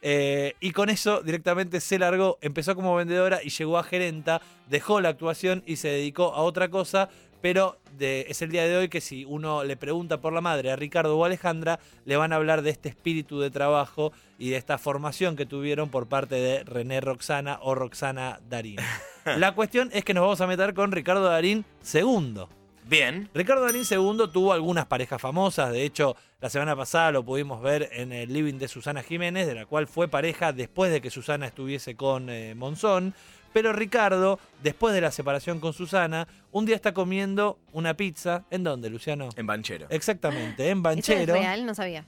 Eh, 0.00 0.54
y 0.60 0.70
con 0.72 0.90
eso 0.90 1.22
directamente 1.22 1.80
se 1.80 1.98
largó, 1.98 2.38
empezó 2.40 2.74
como 2.76 2.94
vendedora 2.94 3.40
y 3.42 3.50
llegó 3.50 3.78
a 3.78 3.82
gerenta, 3.82 4.40
dejó 4.68 5.00
la 5.00 5.08
actuación 5.08 5.62
y 5.66 5.76
se 5.76 5.88
dedicó 5.88 6.34
a 6.34 6.42
otra 6.42 6.68
cosa, 6.68 7.08
pero 7.40 7.78
de- 7.96 8.26
es 8.28 8.40
el 8.42 8.50
día 8.50 8.64
de 8.66 8.76
hoy 8.76 8.88
que 8.88 9.00
si 9.00 9.24
uno 9.24 9.64
le 9.64 9.76
pregunta 9.76 10.20
por 10.20 10.32
la 10.32 10.40
madre 10.40 10.70
a 10.70 10.76
Ricardo 10.76 11.16
o 11.18 11.24
a 11.24 11.26
Alejandra, 11.26 11.80
le 12.04 12.16
van 12.16 12.32
a 12.32 12.36
hablar 12.36 12.62
de 12.62 12.70
este 12.70 12.88
espíritu 12.88 13.40
de 13.40 13.50
trabajo 13.50 14.12
y 14.38 14.50
de 14.50 14.56
esta 14.56 14.78
formación 14.78 15.34
que 15.36 15.46
tuvieron 15.46 15.88
por 15.90 16.06
parte 16.08 16.36
de 16.36 16.62
René 16.64 17.00
Roxana 17.00 17.58
o 17.62 17.74
Roxana 17.74 18.40
Darín. 18.48 18.76
la 19.36 19.52
cuestión 19.54 19.90
es 19.92 20.04
que 20.04 20.14
nos 20.14 20.22
vamos 20.22 20.40
a 20.40 20.46
meter 20.46 20.74
con 20.74 20.92
Ricardo 20.92 21.24
Darín 21.24 21.64
segundo. 21.80 22.48
Bien. 22.88 23.28
Ricardo 23.34 23.64
Darín 23.64 23.82
II 23.88 24.30
tuvo 24.32 24.54
algunas 24.54 24.86
parejas 24.86 25.20
famosas, 25.20 25.72
de 25.72 25.84
hecho 25.84 26.16
la 26.40 26.48
semana 26.48 26.74
pasada 26.74 27.12
lo 27.12 27.22
pudimos 27.22 27.60
ver 27.60 27.90
en 27.92 28.12
el 28.12 28.32
living 28.32 28.54
de 28.54 28.66
Susana 28.66 29.02
Jiménez, 29.02 29.46
de 29.46 29.54
la 29.54 29.66
cual 29.66 29.86
fue 29.86 30.08
pareja 30.08 30.54
después 30.54 30.90
de 30.90 31.02
que 31.02 31.10
Susana 31.10 31.46
estuviese 31.46 31.96
con 31.96 32.30
eh, 32.30 32.54
Monzón, 32.54 33.14
pero 33.52 33.74
Ricardo, 33.74 34.38
después 34.62 34.94
de 34.94 35.02
la 35.02 35.10
separación 35.10 35.60
con 35.60 35.74
Susana, 35.74 36.28
un 36.50 36.64
día 36.64 36.76
está 36.76 36.94
comiendo 36.94 37.58
una 37.72 37.92
pizza, 37.92 38.44
¿en 38.50 38.64
dónde, 38.64 38.88
Luciano? 38.88 39.28
En 39.36 39.46
Banchero. 39.46 39.86
Exactamente, 39.90 40.70
en 40.70 40.78
¿Eso 40.78 40.78
es 40.78 40.82
Banchero. 40.82 41.34
real? 41.34 41.66
No 41.66 41.74
sabía. 41.74 42.06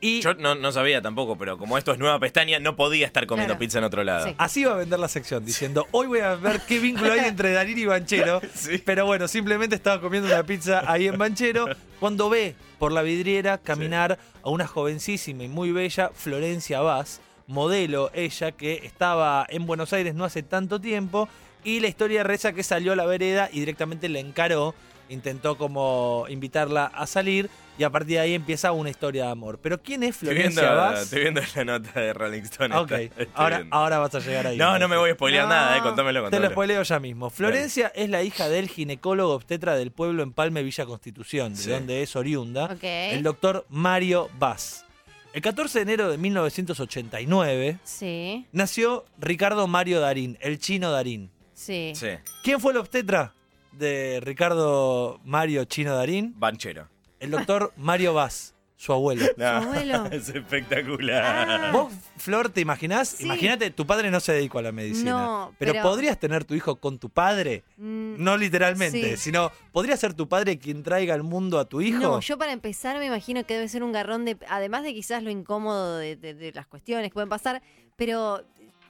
Y 0.00 0.20
Yo 0.20 0.34
no, 0.34 0.54
no 0.54 0.70
sabía 0.70 1.00
tampoco, 1.00 1.36
pero 1.38 1.56
como 1.56 1.78
esto 1.78 1.92
es 1.92 1.98
nueva 1.98 2.18
pestaña, 2.20 2.58
no 2.58 2.76
podía 2.76 3.06
estar 3.06 3.26
comiendo 3.26 3.54
Claro. 3.54 3.58
pizza 3.60 3.78
en 3.78 3.84
otro 3.84 4.04
lado. 4.04 4.26
Sí. 4.26 4.34
así 4.36 4.64
va 4.64 4.72
a 4.72 4.76
vender 4.76 4.98
la 4.98 5.08
sección, 5.08 5.44
diciendo, 5.44 5.86
hoy 5.92 6.06
voy 6.08 6.20
a 6.20 6.34
ver 6.34 6.60
qué 6.68 6.78
vínculo 6.78 7.12
hay 7.12 7.20
entre 7.20 7.52
Darín 7.52 7.78
y 7.78 7.86
Banchero. 7.86 8.40
Sí. 8.54 8.78
Pero 8.84 9.06
bueno, 9.06 9.28
simplemente 9.28 9.74
estaba 9.76 10.00
comiendo 10.00 10.28
una 10.28 10.42
pizza 10.44 10.82
ahí 10.90 11.06
en 11.06 11.16
Banchero 11.18 11.66
cuando 12.00 12.28
ve 12.28 12.54
por 12.78 12.92
la 12.92 13.02
vidriera 13.02 13.56
caminar 13.58 14.18
a 14.42 14.50
una 14.50 14.66
jovencísima 14.66 15.44
y 15.44 15.48
muy 15.48 15.72
bella 15.72 16.10
Florencia 16.14 16.80
Vaz, 16.80 17.20
modelo 17.46 18.10
ella 18.14 18.52
que 18.52 18.80
estaba 18.84 19.46
en 19.48 19.64
Buenos 19.66 19.92
Aires 19.92 20.14
no 20.14 20.24
hace 20.24 20.42
tanto 20.42 20.80
tiempo 20.80 21.28
y 21.62 21.80
la 21.80 21.88
historia 21.88 22.22
reza 22.24 22.52
que 22.52 22.62
salió 22.62 22.92
a 22.92 22.96
la 22.96 23.06
vereda 23.06 23.48
y 23.52 23.60
directamente 23.60 24.08
la 24.10 24.18
encaró, 24.18 24.74
intentó 25.08 25.56
como 25.58 26.26
invitarla 26.28 26.86
a 26.86 27.06
salir 27.06 27.50
y 27.76 27.82
a 27.82 27.90
partir 27.90 28.14
de 28.16 28.20
ahí 28.20 28.34
empieza 28.34 28.70
una 28.72 28.88
historia 28.90 29.24
de 29.24 29.30
amor. 29.32 29.58
Pero 29.60 29.82
¿quién 29.82 30.02
es 30.04 30.10
Estoy 30.14 30.34
viendo, 30.34 30.60
Florencia 30.60 30.72
Vaz? 30.74 31.02
estoy 31.02 31.20
viendo 31.22 31.40
la 31.56 31.64
nota 31.64 32.00
de 32.00 32.12
Rolling 32.12 32.42
Stone. 32.42 32.76
Ok, 32.76 32.92
estoy 32.92 33.26
ahora, 33.70 33.98
vas 33.98 34.14
a 34.14 34.20
llegar 34.20 34.46
ahí. 34.46 34.56
No, 34.56 34.78
no 34.78 34.86
me 34.88 34.96
voy 34.96 35.10
a 35.10 35.14
spoilear 35.14 35.44
No, 35.48 35.50
nada, 35.54 35.76
eh, 35.78 35.80
contámelo, 35.82 36.20
Te 36.20 36.24
lo 36.24 36.30
contámelo. 36.30 36.50
spoileo 36.52 36.82
ya 36.84 37.00
mismo. 37.00 37.30
Florencia 37.30 37.90
es 37.94 38.08
la 38.10 38.22
hija 38.22 38.48
del 38.48 38.68
ginecólogo 38.68 39.32
obstetra 39.34 39.74
del 39.76 39.90
pueblo 39.90 40.22
Empalme 40.22 40.62
Villa 40.62 40.86
Constitución, 40.86 41.54
de 41.54 41.58
Sí. 41.62 41.70
donde 41.70 42.02
es 42.02 42.14
oriunda, 42.14 42.66
Ok. 42.66 42.82
el 42.84 43.22
doctor 43.24 43.66
Mario 43.68 44.30
Vaz. 44.38 44.84
El 45.32 45.42
14 45.42 45.80
de 45.80 45.82
enero 45.82 46.10
de 46.12 46.16
1989 46.18 47.78
Sí, 47.82 48.46
nació 48.52 49.04
Ricardo 49.18 49.66
Mario 49.66 50.00
Darín, 50.00 50.38
el 50.40 50.58
chino 50.58 50.90
Darín. 50.92 51.30
sí. 51.54 51.92
Sí, 51.94 52.06
¿Quién 52.44 52.60
fue 52.60 52.70
el 52.72 52.78
obstetra 52.78 53.32
de 53.78 54.20
Ricardo 54.22 55.20
Mario 55.24 55.64
Chino 55.64 55.94
Darín? 55.94 56.34
Banchero. 56.38 56.88
El 57.20 57.30
doctor 57.30 57.72
Mario 57.76 58.14
Vaz. 58.14 58.52
Su 58.76 58.92
abuelo. 58.92 59.24
No, 59.36 59.46
abuelo? 59.46 60.04
es 60.10 60.28
espectacular. 60.28 61.48
Ah. 61.48 61.70
¿Vos, 61.72 61.92
Flor, 62.18 62.50
te 62.50 62.60
imaginás? 62.60 63.08
Sí. 63.08 63.24
Imagínate, 63.24 63.70
tu 63.70 63.86
padre 63.86 64.10
no 64.10 64.18
se 64.20 64.32
dedicó 64.32 64.58
a 64.58 64.62
la 64.62 64.72
medicina. 64.72 65.10
No, 65.12 65.54
pero, 65.58 65.72
pero- 65.72 65.84
¿podrías 65.84 66.18
tener 66.18 66.44
tu 66.44 66.54
hijo 66.54 66.76
con 66.76 66.98
tu 66.98 67.08
padre? 67.08 67.62
Mm, 67.78 68.16
No 68.22 68.36
literalmente, 68.36 69.16
Sí. 69.16 69.16
sino 69.16 69.52
¿podría 69.72 69.96
ser 69.96 70.12
tu 70.12 70.28
padre 70.28 70.58
quien 70.58 70.82
traiga 70.82 71.14
al 71.14 71.22
mundo 71.22 71.58
a 71.60 71.64
tu 71.66 71.80
hijo? 71.80 72.00
No, 72.02 72.20
yo 72.20 72.36
para 72.36 72.52
empezar 72.52 72.98
me 72.98 73.06
imagino 73.06 73.44
que 73.46 73.54
debe 73.54 73.68
ser 73.68 73.82
un 73.84 73.92
garrón 73.92 74.24
de, 74.24 74.36
además 74.50 74.82
de 74.82 74.92
quizás 74.92 75.22
lo 75.22 75.30
incómodo 75.30 75.96
de, 75.98 76.16
de- 76.16 76.34
de 76.34 76.52
las 76.52 76.66
cuestiones 76.66 77.08
que 77.08 77.14
pueden 77.14 77.28
pasar, 77.30 77.62
pero 77.96 78.42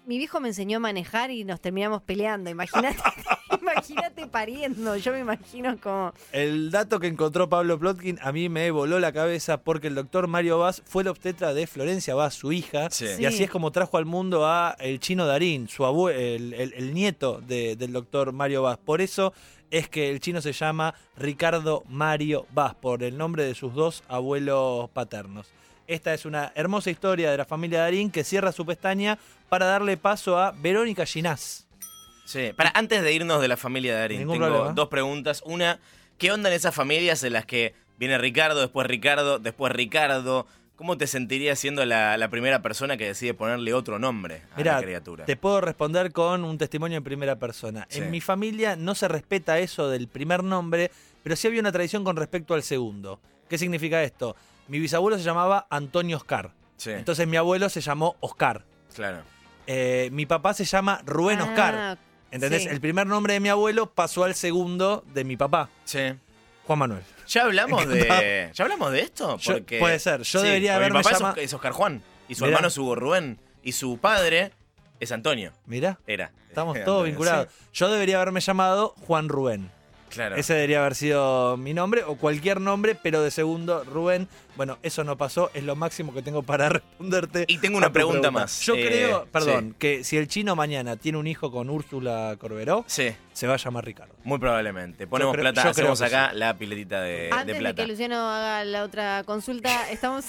mi 0.06 0.18
viejo 0.18 0.40
me 0.40 0.48
enseñó 0.48 0.78
a 0.78 0.80
manejar 0.80 1.30
y 1.30 1.44
nos 1.44 1.60
terminamos 1.60 2.02
peleando. 2.02 2.50
Imagínate, 2.50 2.98
imagínate 3.74 4.26
pariendo. 4.26 4.96
Yo 4.96 5.12
me 5.12 5.20
imagino 5.20 5.76
como 5.80 6.12
El 6.32 6.70
dato 6.70 6.98
que 7.00 7.06
encontró 7.06 7.48
Pablo 7.48 7.78
Plotkin 7.78 8.18
a 8.22 8.32
mí 8.32 8.48
me 8.48 8.70
voló 8.70 8.98
la 9.00 9.12
cabeza 9.12 9.58
porque 9.58 9.88
el 9.88 9.94
doctor 9.94 10.26
Mario 10.28 10.58
Vaz 10.58 10.82
fue 10.84 11.02
el 11.02 11.08
obstetra 11.08 11.54
de 11.54 11.66
Florencia 11.66 12.14
Vaz, 12.14 12.34
su 12.34 12.52
hija, 12.52 12.90
Sí. 12.90 13.06
y 13.18 13.24
así 13.26 13.42
es 13.44 13.50
como 13.50 13.70
trajo 13.72 13.98
al 13.98 14.04
mundo 14.06 14.46
a 14.46 14.76
el 14.80 15.00
chino 15.00 15.26
Darín, 15.26 15.68
su 15.68 15.84
abue 15.84 16.36
el, 16.36 16.54
el- 16.54 16.72
el 16.74 16.94
nieto 16.94 17.40
de- 17.46 17.76
del 17.76 17.92
doctor 17.92 18.32
Mario 18.32 18.62
Vaz. 18.62 18.78
Por 18.78 19.00
eso 19.00 19.32
es 19.70 19.88
que 19.88 20.10
el 20.10 20.20
chino 20.20 20.40
se 20.40 20.52
llama 20.52 20.94
Ricardo 21.16 21.82
Mario 21.88 22.46
Vaz, 22.52 22.74
por 22.74 23.02
el 23.02 23.16
nombre 23.18 23.44
de 23.44 23.54
sus 23.54 23.74
dos 23.74 24.02
abuelos 24.08 24.88
paternos. 24.90 25.48
Esta 25.86 26.14
es 26.14 26.24
una 26.24 26.50
hermosa 26.54 26.90
historia 26.90 27.30
de 27.30 27.36
la 27.36 27.44
familia 27.44 27.80
Darín 27.80 28.10
que 28.10 28.24
cierra 28.24 28.52
su 28.52 28.64
pestaña 28.64 29.18
para 29.50 29.66
darle 29.66 29.96
paso 29.96 30.38
a 30.38 30.52
Verónica 30.52 31.04
Ginás. 31.04 31.66
Sí, 32.24 32.52
para 32.56 32.70
antes 32.74 33.02
de 33.02 33.12
irnos 33.12 33.40
de 33.40 33.48
la 33.48 33.56
familia 33.56 33.94
de 33.94 34.00
Darín, 34.00 34.18
Ningún 34.20 34.34
tengo 34.36 34.46
problema. 34.48 34.72
dos 34.72 34.88
preguntas. 34.88 35.42
Una, 35.44 35.78
¿qué 36.18 36.32
onda 36.32 36.48
en 36.48 36.54
esas 36.54 36.74
familias 36.74 37.22
en 37.24 37.32
las 37.34 37.44
que 37.46 37.74
viene 37.98 38.16
Ricardo, 38.18 38.60
después 38.60 38.86
Ricardo, 38.86 39.38
después 39.38 39.72
Ricardo? 39.72 40.46
¿Cómo 40.76 40.98
te 40.98 41.06
sentirías 41.06 41.58
siendo 41.58 41.84
la, 41.84 42.16
la 42.16 42.28
primera 42.30 42.60
persona 42.60 42.96
que 42.96 43.06
decide 43.06 43.32
ponerle 43.34 43.72
otro 43.74 43.98
nombre 44.00 44.42
a 44.52 44.56
Mirá, 44.56 44.72
la 44.76 44.82
criatura? 44.82 45.24
te 45.24 45.36
puedo 45.36 45.60
responder 45.60 46.10
con 46.12 46.44
un 46.44 46.58
testimonio 46.58 46.98
en 46.98 47.04
primera 47.04 47.36
persona. 47.36 47.86
Sí. 47.88 48.00
En 48.00 48.10
mi 48.10 48.20
familia 48.20 48.74
no 48.74 48.96
se 48.96 49.06
respeta 49.06 49.58
eso 49.60 49.88
del 49.88 50.08
primer 50.08 50.42
nombre, 50.42 50.90
pero 51.22 51.36
sí 51.36 51.46
había 51.46 51.60
una 51.60 51.70
tradición 51.70 52.02
con 52.02 52.16
respecto 52.16 52.54
al 52.54 52.64
segundo. 52.64 53.20
¿Qué 53.48 53.56
significa 53.56 54.02
esto? 54.02 54.34
Mi 54.66 54.80
bisabuelo 54.80 55.16
se 55.16 55.22
llamaba 55.22 55.66
Antonio 55.70 56.16
Oscar. 56.16 56.50
Sí, 56.76 56.90
Entonces 56.90 57.28
mi 57.28 57.36
abuelo 57.36 57.68
se 57.68 57.80
llamó 57.80 58.16
Oscar. 58.20 58.64
claro. 58.94 59.22
Eh, 59.66 60.10
mi 60.12 60.26
papá 60.26 60.52
se 60.52 60.64
llama 60.66 61.00
Rubén 61.06 61.40
Oscar. 61.40 61.96
¿Entendés? 62.34 62.62
sí. 62.62 62.68
El 62.68 62.80
primer 62.80 63.06
nombre 63.06 63.34
de 63.34 63.40
mi 63.40 63.48
abuelo 63.48 63.86
pasó 63.90 64.24
al 64.24 64.34
segundo 64.34 65.04
de 65.14 65.24
mi 65.24 65.36
papá, 65.36 65.68
Sí. 65.84 66.00
Juan 66.66 66.78
Manuel. 66.78 67.02
¿Ya 67.28 67.42
hablamos 67.44 67.86
de 67.88 68.50
ya 68.52 68.64
hablamos 68.64 68.90
de 68.92 69.00
esto? 69.00 69.38
Yo- 69.38 69.64
puede 69.78 69.98
ser. 69.98 70.22
Yo 70.22 70.40
Sí, 70.40 70.46
debería 70.46 70.76
haberme 70.76 70.98
Mi 70.98 71.02
papá 71.04 71.14
es 71.16 71.20
llama- 71.22 71.34
es 71.38 71.52
Oscar 71.54 71.72
Juan 71.72 72.02
y 72.28 72.34
su 72.34 72.44
Mirá. 72.44 72.56
hermano 72.56 72.68
es 72.68 72.78
Hugo 72.78 72.94
Rubén 72.94 73.38
y 73.62 73.72
su 73.72 73.98
padre 73.98 74.52
es 75.00 75.12
Antonio. 75.12 75.52
Mirá, 75.66 75.98
Era. 76.06 76.32
estamos 76.48 76.76
todos 76.84 77.04
vinculados. 77.04 77.48
sí, 77.50 77.66
Yo 77.74 77.90
debería 77.90 78.16
haberme 78.16 78.40
llamado 78.40 78.94
Juan 79.06 79.28
Rubén. 79.28 79.70
Claro. 80.14 80.36
Ese 80.36 80.54
debería 80.54 80.80
haber 80.80 80.94
sido 80.94 81.56
mi 81.56 81.74
nombre 81.74 82.02
o 82.04 82.16
cualquier 82.16 82.60
nombre, 82.60 82.94
pero 82.94 83.22
de 83.22 83.30
segundo, 83.30 83.84
Rubén. 83.84 84.28
Bueno, 84.56 84.78
eso 84.82 85.02
no 85.04 85.16
pasó, 85.18 85.50
es 85.52 85.64
lo 85.64 85.74
máximo 85.76 86.14
que 86.14 86.22
tengo 86.22 86.42
para 86.42 86.68
responderte. 86.70 87.44
Y 87.48 87.58
tengo 87.58 87.76
una 87.76 87.92
pregunta 87.92 88.30
más. 88.30 88.60
Yo 88.60 88.74
Eh, 88.76 88.86
creo, 88.86 89.26
perdón, 89.32 89.70
sí. 89.70 89.76
que 89.78 90.04
si 90.04 90.16
el 90.16 90.28
chino 90.28 90.54
mañana 90.56 90.96
tiene 90.96 91.18
un 91.18 91.26
hijo 91.26 91.50
con 91.50 91.68
Úrsula 91.70 92.36
Corberó, 92.38 92.84
Sí, 92.86 93.08
se 93.32 93.46
va 93.46 93.54
a 93.54 93.56
llamar 93.56 93.84
Ricardo. 93.84 94.14
muy 94.24 94.38
probablemente. 94.38 95.06
Ponemos 95.06 95.32
creo- 95.34 95.42
plata, 95.42 95.64
yo 95.64 95.70
hacemos 95.70 96.00
acá 96.02 96.32
la 96.32 96.56
piletita 96.56 97.00
de, 97.02 97.30
Antes 97.32 97.46
de 97.48 97.52
de, 97.54 97.58
plata. 97.58 97.82
que 97.82 97.88
Luciano 97.88 98.30
haga 98.30 98.64
la 98.64 98.84
otra 98.84 99.24
consulta, 99.24 99.90
estamos, 99.90 100.24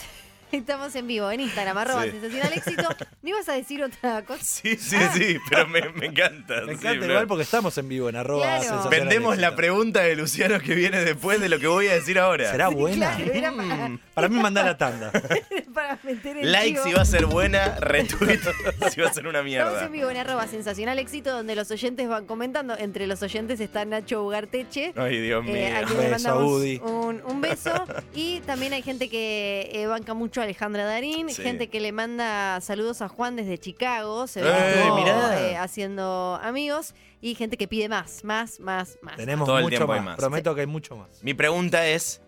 estamos 0.58 0.96
en 0.96 1.08
vivo 1.08 1.30
en 1.32 1.40
Instagram, 1.42 1.78
arroba 1.78 2.04
Sí. 2.04 2.12
sensacional 2.12 2.54
éxito. 2.54 2.84
¿No 3.22 3.30
ibas 3.30 3.50
a 3.50 3.54
decir 3.54 3.84
otra 3.84 4.24
cosa? 4.26 4.44
Sí, 4.44 4.76
sí, 4.78 4.98
sí, 5.14 5.38
pero 5.50 5.68
me, 5.68 5.90
me 5.90 6.08
encanta. 6.08 6.62
Me 6.62 6.74
sí, 6.74 6.80
encanta 6.80 7.00
pero- 7.02 7.14
igual 7.14 7.28
porque 7.28 7.44
estamos 7.44 7.78
en 7.78 7.90
vivo 7.90 8.10
en 8.10 8.16
arroba 8.16 8.44
Claro. 8.44 8.62
sensacional 8.64 8.90
Vendemos 9.00 9.38
la 9.38 9.56
pregunta 9.56 10.02
de 10.02 10.16
Luciano 10.16 10.60
que 10.60 10.76
viene 10.76 11.04
después 11.04 11.40
de 11.42 11.50
lo 11.50 11.60
que 11.60 11.68
voy 11.68 11.88
a 11.88 11.94
decir 11.94 12.20
ahora. 12.20 12.52
¿Será 12.52 12.68
buena? 12.70 13.16
Claro, 13.16 13.34
era 13.34 13.52
para, 13.52 13.98
Para 14.14 14.30
mí 14.30 14.40
manda 14.40 14.64
la 14.64 14.78
tanda. 14.78 15.12
para 15.74 16.00
meter 16.04 16.38
el 16.38 16.52
Like 16.52 16.74
chivo. 16.80 16.84
si 16.86 16.94
va 16.94 17.02
a 17.02 17.06
ser 17.06 17.26
buena, 17.26 17.76
retweet 17.80 18.40
si 18.94 19.02
va 19.02 19.10
a 19.10 19.14
ser 19.14 19.28
una 19.28 19.40
Estamos 19.40 19.44
mierda. 19.46 19.86
en 19.86 19.92
vivo 19.92 20.10
en 20.10 20.18
arroba 20.18 20.48
sensacional 20.48 21.00
éxito 21.00 21.32
donde 21.32 21.56
los 21.56 21.70
oyentes 21.72 22.08
van 22.08 22.26
comentando. 22.26 22.78
Entre 22.78 23.08
los 23.08 23.22
oyentes 23.22 23.60
está 23.60 23.84
Nacho 23.86 24.24
Ugarteche. 24.24 24.94
Ay, 24.96 25.20
Dios 25.20 25.44
mío. 25.44 25.56
eh, 25.56 25.76
a 25.76 25.84
quien 25.84 25.98
Beso, 25.98 26.02
le 26.02 26.10
mandamos 26.10 27.22
un 27.26 27.42
beso. 27.42 27.86
Y 28.14 28.40
también 28.42 28.74
hay 28.74 28.82
gente 28.82 29.10
que 29.10 29.70
eh, 29.74 29.88
banca 29.88 30.14
mucho 30.14 30.42
a 30.42 30.45
Alejandra 30.46 30.86
Darín, 30.86 31.30
Sí. 31.30 31.42
gente 31.44 31.68
que 31.68 31.80
le 31.80 31.92
manda 31.92 32.60
saludos 32.62 33.02
a 33.02 33.10
Juan 33.10 33.36
desde 33.36 33.58
Chicago, 33.58 34.28
se 34.28 34.40
¡Eh, 34.40 34.44
ve 34.44 34.92
mirá! 34.96 35.42
eh, 35.52 35.58
haciendo 35.58 36.40
amigos, 36.42 36.96
y 37.22 37.36
gente 37.36 37.58
que 37.58 37.68
pide 37.68 37.90
más, 37.90 38.24
más, 38.24 38.60
más, 38.60 38.98
más. 39.02 39.18
Tenemos 39.18 39.46
Todo 39.48 39.58
el 39.58 39.64
mucho 39.66 39.78
tiempo 39.78 39.94
hay 39.94 40.00
más. 40.00 40.06
más. 40.08 40.16
Prometo 40.18 40.56
que 40.56 40.62
hay 40.62 40.68
mucho 40.68 40.96
más. 40.96 41.22
Mi 41.24 41.34
pregunta 41.34 41.86
es: 41.88 42.22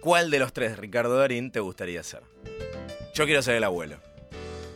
¿cuál 0.00 0.30
de 0.30 0.38
los 0.38 0.52
tres, 0.52 0.76
Ricardo 0.78 1.16
Darín, 1.16 1.50
te 1.50 1.60
gustaría 1.60 2.02
ser? 2.02 2.22
Yo 3.14 3.24
quiero 3.26 3.42
ser 3.42 3.54
el 3.56 3.64
abuelo. 3.64 3.96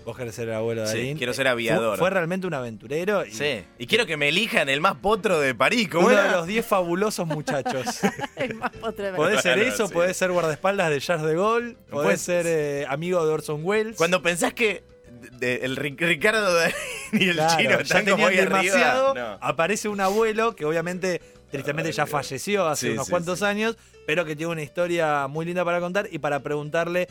Vos 0.08 0.16
querés 0.16 0.34
ser 0.34 0.48
el 0.48 0.54
abuelo 0.54 0.80
de 0.80 0.86
Sí, 0.88 0.96
Darín. 0.96 1.18
quiero 1.18 1.34
ser 1.34 1.44
Fue- 1.44 1.50
aviador. 1.50 1.98
Fue, 1.98 2.08
realmente 2.08 2.46
un 2.46 2.54
aventurero. 2.54 3.26
Y 3.26 3.30
Sí. 3.32 3.62
Y 3.78 3.86
quiero 3.86 4.06
que 4.06 4.16
me 4.16 4.30
elijan 4.30 4.70
el 4.70 4.80
más 4.80 4.94
potro 4.96 5.38
de 5.38 5.54
París. 5.54 5.86
¿Cómo 5.92 6.06
Uno 6.06 6.14
era? 6.18 6.24
de 6.24 6.32
los 6.32 6.46
10 6.46 6.64
fabulosos 6.64 7.26
muchachos. 7.26 7.84
El 8.36 8.54
más 8.54 8.70
potro 8.70 9.04
de 9.04 9.12
Podés 9.12 9.42
ser 9.42 9.58
eso, 9.58 9.86
sí. 9.86 9.92
podés 9.92 10.16
ser 10.16 10.32
guardaespaldas 10.32 10.88
de 10.88 10.98
Charles 11.02 11.26
de 11.26 11.34
Gaulle, 11.34 11.76
podés 11.90 12.06
Pues- 12.06 12.20
ser 12.22 12.46
eh, 12.46 12.86
amigo 12.88 13.22
de 13.26 13.32
Orson 13.34 13.60
Welles. 13.62 13.96
Cuando 13.98 14.22
pensás 14.22 14.54
que 14.54 14.82
de- 15.32 15.56
el 15.56 15.76
Ri- 15.76 15.94
Ricardo 15.98 16.54
Darín 16.54 16.74
y 17.12 17.28
el 17.28 17.34
Claro, 17.34 17.56
chino 17.58 17.70
ya 17.72 17.76
están 17.82 18.06
como 18.06 18.28
demasiado, 18.30 19.10
arriba. 19.10 19.30
No. 19.32 19.46
aparece 19.46 19.88
un 19.90 20.00
abuelo 20.00 20.56
que 20.56 20.64
obviamente, 20.64 21.20
tristemente 21.50 21.90
Ay, 21.90 21.94
ya 21.94 22.04
Dios. 22.04 22.10
falleció 22.12 22.66
hace 22.66 22.86
Sí, 22.86 22.92
unos 22.94 23.04
sí, 23.08 23.10
cuantos 23.10 23.40
sí. 23.40 23.44
años, 23.44 23.76
pero 24.06 24.24
que 24.24 24.34
tiene 24.34 24.52
una 24.52 24.62
historia 24.62 25.26
muy 25.28 25.44
linda 25.44 25.66
para 25.66 25.80
contar 25.80 26.08
y 26.10 26.18
para 26.18 26.40
preguntarle 26.40 27.08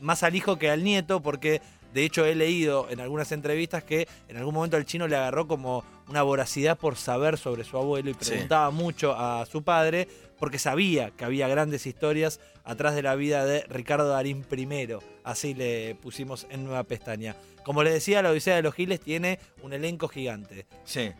más 0.00 0.24
al 0.24 0.34
hijo 0.34 0.58
que 0.58 0.68
al 0.68 0.82
nieto, 0.82 1.20
porque 1.20 1.60
de 1.92 2.04
hecho 2.04 2.24
he 2.24 2.34
leído 2.34 2.88
en 2.90 3.00
algunas 3.00 3.32
entrevistas 3.32 3.82
que 3.84 4.06
en 4.28 4.36
algún 4.36 4.54
momento 4.54 4.76
el 4.76 4.84
chino 4.84 5.08
le 5.08 5.16
agarró 5.16 5.46
como 5.48 5.84
una 6.08 6.22
voracidad 6.22 6.76
por 6.78 6.96
saber 6.96 7.38
sobre 7.38 7.64
su 7.64 7.76
abuelo 7.76 8.10
y 8.10 8.14
Sí. 8.14 8.30
preguntaba 8.30 8.70
mucho 8.70 9.14
a 9.16 9.44
su 9.46 9.62
padre 9.62 10.08
porque 10.38 10.58
sabía 10.58 11.10
que 11.10 11.24
había 11.24 11.46
grandes 11.48 11.86
historias 11.86 12.40
atrás 12.64 12.94
de 12.94 13.02
la 13.02 13.14
vida 13.14 13.44
de 13.44 13.62
Ricardo 13.68 14.08
Darín 14.08 14.44
I. 14.50 14.88
Así 15.24 15.54
le 15.54 15.94
pusimos 15.96 16.46
en 16.50 16.64
nueva 16.64 16.82
pestaña. 16.84 17.36
Como 17.64 17.82
le 17.82 17.90
decía, 17.90 18.22
la 18.22 18.30
Odisea 18.30 18.56
de 18.56 18.62
los 18.62 18.74
Giles 18.74 19.00
tiene 19.00 19.38
un 19.62 19.72
elenco 19.72 20.08
gigante. 20.08 20.66
Sí. 20.84 21.12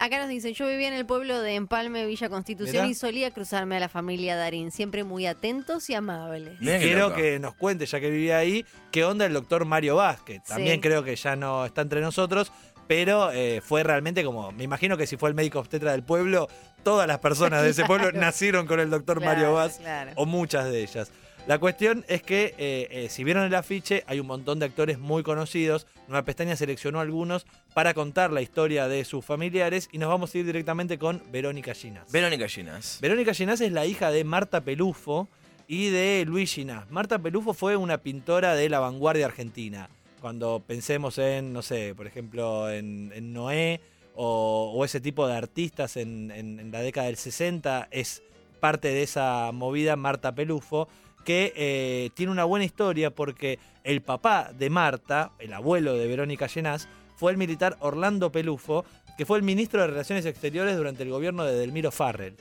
Acá 0.00 0.18
nos 0.20 0.28
dicen, 0.28 0.54
yo 0.54 0.66
vivía 0.68 0.88
en 0.88 0.94
el 0.94 1.06
pueblo 1.06 1.40
de 1.40 1.54
Empalme, 1.56 2.06
Villa 2.06 2.28
Constitución, 2.28 2.82
Mirá. 2.84 2.86
y 2.86 2.94
solía 2.94 3.30
cruzarme 3.32 3.76
a 3.76 3.80
la 3.80 3.88
familia 3.88 4.36
Darín, 4.36 4.70
siempre 4.70 5.02
muy 5.04 5.26
atentos 5.26 5.90
y 5.90 5.94
amables. 5.94 6.58
Quiero 6.60 7.08
loco. 7.08 7.16
que 7.16 7.38
nos 7.40 7.54
cuente, 7.54 7.84
ya 7.86 7.98
que 8.00 8.08
vivía 8.10 8.38
ahí, 8.38 8.64
qué 8.92 9.04
onda 9.04 9.26
el 9.26 9.32
doctor 9.32 9.64
Mario 9.64 9.96
Vázquez. 9.96 10.42
También 10.44 10.76
Sí. 10.76 10.80
creo 10.82 11.02
que 11.02 11.16
ya 11.16 11.34
no 11.36 11.64
está 11.66 11.80
entre 11.82 12.00
nosotros, 12.00 12.52
pero 12.86 13.32
eh, 13.32 13.60
fue 13.62 13.82
realmente 13.82 14.24
como, 14.24 14.52
me 14.52 14.64
imagino 14.64 14.96
que 14.96 15.06
si 15.06 15.16
fue 15.16 15.28
el 15.30 15.34
médico 15.34 15.58
obstetra 15.58 15.92
del 15.92 16.02
pueblo, 16.04 16.48
todas 16.84 17.06
las 17.08 17.18
personas 17.18 17.62
de 17.62 17.70
ese 17.70 17.84
pueblo 17.84 18.10
Claro. 18.10 18.20
nacieron 18.26 18.66
con 18.66 18.78
el 18.80 18.90
doctor 18.90 19.18
Claro, 19.18 19.32
Mario 19.34 19.54
Vaz, 19.54 19.78
claro. 19.78 20.12
o 20.14 20.26
muchas 20.26 20.70
de 20.70 20.80
ellas. 20.82 21.10
La 21.46 21.58
cuestión 21.58 22.04
es 22.08 22.22
que, 22.22 22.54
eh, 22.58 22.88
eh, 22.90 23.06
si 23.08 23.24
vieron 23.24 23.44
el 23.44 23.54
afiche, 23.54 24.04
hay 24.06 24.20
un 24.20 24.26
montón 24.26 24.58
de 24.58 24.66
actores 24.66 24.98
muy 24.98 25.22
conocidos. 25.22 25.86
Nueva 26.06 26.24
Pestaña 26.26 26.56
seleccionó 26.56 27.00
algunos 27.00 27.46
para 27.72 27.94
contar 27.94 28.30
la 28.32 28.42
historia 28.42 28.86
de 28.86 29.02
sus 29.06 29.24
familiares 29.24 29.88
y 29.90 29.96
nos 29.96 30.10
vamos 30.10 30.34
a 30.34 30.38
ir 30.38 30.44
directamente 30.44 30.98
con 30.98 31.22
Verónica 31.32 31.72
Ginás. 31.72 32.12
Verónica 32.12 32.48
Ginás. 32.48 32.98
Verónica 33.00 33.32
Ginás 33.32 33.62
es 33.62 33.72
la 33.72 33.86
hija 33.86 34.10
de 34.10 34.24
Marta 34.24 34.60
Pelufo 34.60 35.28
y 35.66 35.88
de 35.88 36.24
Luis 36.26 36.52
Ginás. 36.52 36.90
Marta 36.90 37.18
Pelufo 37.18 37.54
fue 37.54 37.76
una 37.76 37.96
pintora 37.98 38.54
de 38.54 38.68
la 38.68 38.80
vanguardia 38.80 39.24
argentina. 39.24 39.88
Cuando 40.20 40.62
pensemos 40.66 41.16
en, 41.16 41.54
no 41.54 41.62
sé, 41.62 41.94
por 41.94 42.06
ejemplo, 42.06 42.70
en, 42.70 43.10
en 43.14 43.32
Noé 43.32 43.80
o, 44.14 44.74
o 44.76 44.84
ese 44.84 45.00
tipo 45.00 45.26
de 45.26 45.34
artistas 45.34 45.96
en, 45.96 46.30
en- 46.30 46.60
en 46.60 46.70
la 46.72 46.82
década 46.82 47.06
del 47.06 47.16
60, 47.16 47.88
es 47.90 48.22
parte 48.60 48.88
de 48.88 49.02
esa 49.04 49.50
movida 49.52 49.96
Marta 49.96 50.34
Pelufo, 50.34 50.88
que 51.28 51.52
eh, 51.56 52.08
tiene 52.14 52.32
una 52.32 52.44
buena 52.44 52.64
historia 52.64 53.10
porque 53.10 53.58
el 53.84 54.00
papá 54.00 54.50
de 54.58 54.70
Marta, 54.70 55.32
el 55.38 55.52
abuelo 55.52 55.92
de 55.92 56.06
Verónica 56.06 56.48
Ginás, 56.48 56.88
fue 57.16 57.30
el 57.32 57.36
militar 57.36 57.76
Orlando 57.80 58.32
Pelufo, 58.32 58.86
que 59.18 59.26
fue 59.26 59.36
el 59.36 59.44
ministro 59.44 59.82
de 59.82 59.88
Relaciones 59.88 60.24
Exteriores 60.24 60.74
durante 60.78 61.02
el 61.02 61.10
gobierno 61.10 61.44
de 61.44 61.54
Delmiro 61.54 61.90
Farrell. 61.90 62.34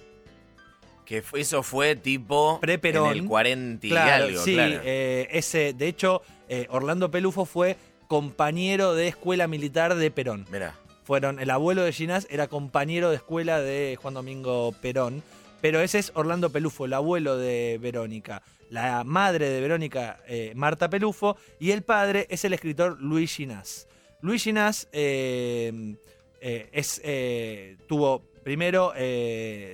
Que 1.03 1.22
eso 1.34 1.63
fue 1.63 1.98
tipo 1.98 2.62
Pre-Perón. 2.62 3.12
en 3.12 3.17
el 3.17 3.25
40 3.25 3.88
y 3.88 3.89
Claro, 3.89 4.25
algo, 4.27 4.41
sí, 4.41 4.53
claro. 4.53 4.79
eh, 4.86 5.27
ese, 5.32 5.74
de 5.74 5.88
hecho, 5.89 6.22
eh, 6.48 6.67
Orlando 6.70 7.12
Pelufo 7.12 7.44
fue 7.44 7.75
compañero 8.08 8.96
de 8.96 9.10
escuela 9.10 9.50
militar 9.50 9.96
de 9.96 10.12
Perón. 10.12 10.46
Mirá. 10.50 10.75
Fueron, 11.03 11.41
el 11.41 11.50
abuelo 11.50 11.84
de 11.84 11.91
Ginás 11.91 12.25
era 12.29 12.48
compañero 12.48 13.10
de 13.10 13.17
escuela 13.17 13.60
de 13.60 13.98
Juan 14.01 14.13
Domingo 14.13 14.74
Perón. 14.82 15.24
Pero 15.60 15.82
ese 15.82 16.00
es 16.00 16.13
Orlando 16.15 16.51
Pelufo, 16.51 16.86
el 16.86 16.94
abuelo 16.94 17.36
de 17.36 17.79
Verónica. 17.82 18.44
La 18.69 19.03
madre 19.03 19.50
de 19.50 19.62
Verónica, 19.62 20.21
eh, 20.27 20.51
Marta 20.55 20.89
Pelufo, 20.89 21.38
y 21.59 21.71
el 21.71 21.83
padre 21.83 22.27
es 22.29 22.43
el 22.45 22.53
escritor 22.53 23.01
Luis 23.01 23.36
Ginás. 23.36 23.88
Luis 24.21 24.43
Ginás 24.43 24.88
eh, 24.91 25.95
eh, 26.41 26.69
es, 26.74 27.00
eh, 27.03 27.77
tuvo 27.88 28.24
primero 28.43 28.93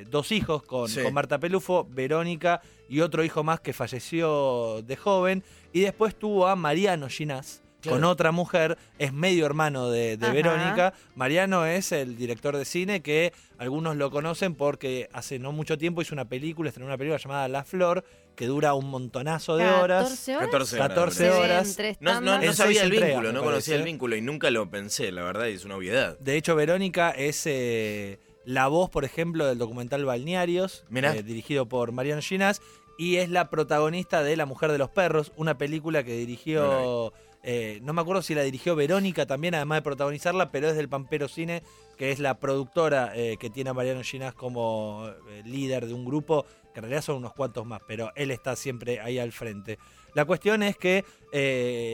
dos 0.09 0.31
hijos 0.31 0.63
con, 0.63 0.89
Sí. 0.89 1.01
con 1.01 1.13
Marta 1.13 1.39
Pelufo, 1.39 1.88
Verónica 1.89 2.62
y 2.89 3.01
otro 3.01 3.23
hijo 3.23 3.43
más 3.43 3.59
que 3.59 3.73
falleció 3.73 4.81
de 4.83 4.95
joven, 4.95 5.43
y 5.71 5.79
después 5.81 6.15
tuvo 6.15 6.47
a 6.47 6.55
Mariano 6.55 7.07
Ginás. 7.09 7.62
Claro. 7.84 7.98
Con 7.98 8.06
otra 8.06 8.32
mujer, 8.32 8.78
es 8.98 9.12
medio 9.12 9.46
hermano 9.46 9.90
de. 9.90 10.16
Verónica. 10.18 10.94
Mariano 11.16 11.66
es 11.66 11.92
el 11.92 12.16
director 12.16 12.56
de 12.56 12.63
cine 12.63 13.02
que 13.02 13.34
algunos 13.58 13.98
lo 13.98 14.10
conocen 14.10 14.56
porque 14.56 15.10
hace 15.12 15.38
no 15.38 15.52
mucho 15.52 15.78
tiempo 15.78 16.02
hizo 16.02 16.16
una 16.16 16.25
película, 16.25 16.70
estrenó 16.70 16.88
una 16.88 16.98
película 16.98 17.20
llamada 17.20 17.48
La 17.50 17.66
Flor, 17.66 18.06
que 18.36 18.48
dura 18.48 18.74
un 18.74 18.90
montonazo 18.90 19.58
de 19.58 19.70
horas. 19.70 20.25
14 20.25 20.36
horas. 20.38 20.50
14 20.50 20.75
horas. 20.80 20.88
14 20.90 21.18
Se 21.18 21.30
ven 21.30 21.42
horas. 21.42 21.75
tres 21.75 21.98
No, 22.00 22.22
no, 22.22 22.42
no 22.42 22.54
sabía 22.54 22.84
el 22.84 22.92
vínculo, 22.92 23.34
no 23.34 23.44
conocía 23.44 23.75
el 23.75 23.84
vínculo 23.84 24.16
y 24.16 24.22
nunca 24.22 24.50
lo 24.50 24.70
pensé, 24.70 25.12
la 25.12 25.24
verdad, 25.24 25.48
y 25.48 25.54
es 25.54 25.66
una 25.66 25.75
obviedad. 25.75 26.18
De 26.20 26.38
hecho, 26.38 26.56
Verónica 26.56 27.12
es 27.12 27.44
eh, 27.46 28.20
la 28.46 28.68
voz, 28.68 28.90
por 28.90 29.06
ejemplo, 29.06 29.46
del 29.46 29.58
documental 29.58 30.06
Balnearios, 30.06 30.86
eh, 30.94 31.24
dirigido 31.24 31.68
por 31.68 31.92
Mariano 31.92 32.22
Ginás, 32.22 32.62
y 32.98 33.18
es 33.18 33.30
la 33.30 33.50
protagonista 33.50 34.24
de 34.24 34.36
La 34.36 34.46
Mujer 34.46 34.72
de 34.72 34.78
los 34.78 34.90
Perros, 34.90 35.32
una 35.36 35.58
película 35.58 36.04
que 36.04 36.16
dirigió, 36.16 37.13
eh, 37.45 37.79
no 37.83 37.91
me 37.91 38.01
acuerdo 38.01 38.21
si 38.21 38.33
la 38.33 38.41
dirigió 38.41 38.73
Verónica 38.73 39.25
también, 39.25 39.53
además 39.53 39.79
de 39.79 39.81
protagonizarla, 39.81 40.50
pero 40.50 40.69
es 40.69 40.77
del 40.77 40.88
Pampero 40.88 41.27
Cine, 41.27 41.62
que 41.97 42.12
es 42.12 42.19
la 42.19 42.39
productora 42.39 43.12
eh, 43.15 43.35
que 43.38 43.50
tiene 43.50 43.69
a 43.69 43.73
Mariano 43.73 44.01
Ginás 44.01 44.33
como 44.33 45.09
eh, 45.29 45.43
líder 45.45 45.85
de 45.85 45.93
un 45.93 46.05
grupo, 46.05 46.45
que 46.73 46.79
en 46.79 46.83
realidad 46.83 47.01
son 47.01 47.17
unos 47.17 47.33
cuantos 47.33 47.65
más, 47.65 47.81
pero 47.85 48.13
él 48.15 48.31
está 48.31 48.55
siempre 48.55 49.01
ahí 49.01 49.19
al 49.19 49.33
frente. 49.33 49.77
La 50.15 50.25
cuestión 50.25 50.63
es 50.63 50.77
que 50.77 51.03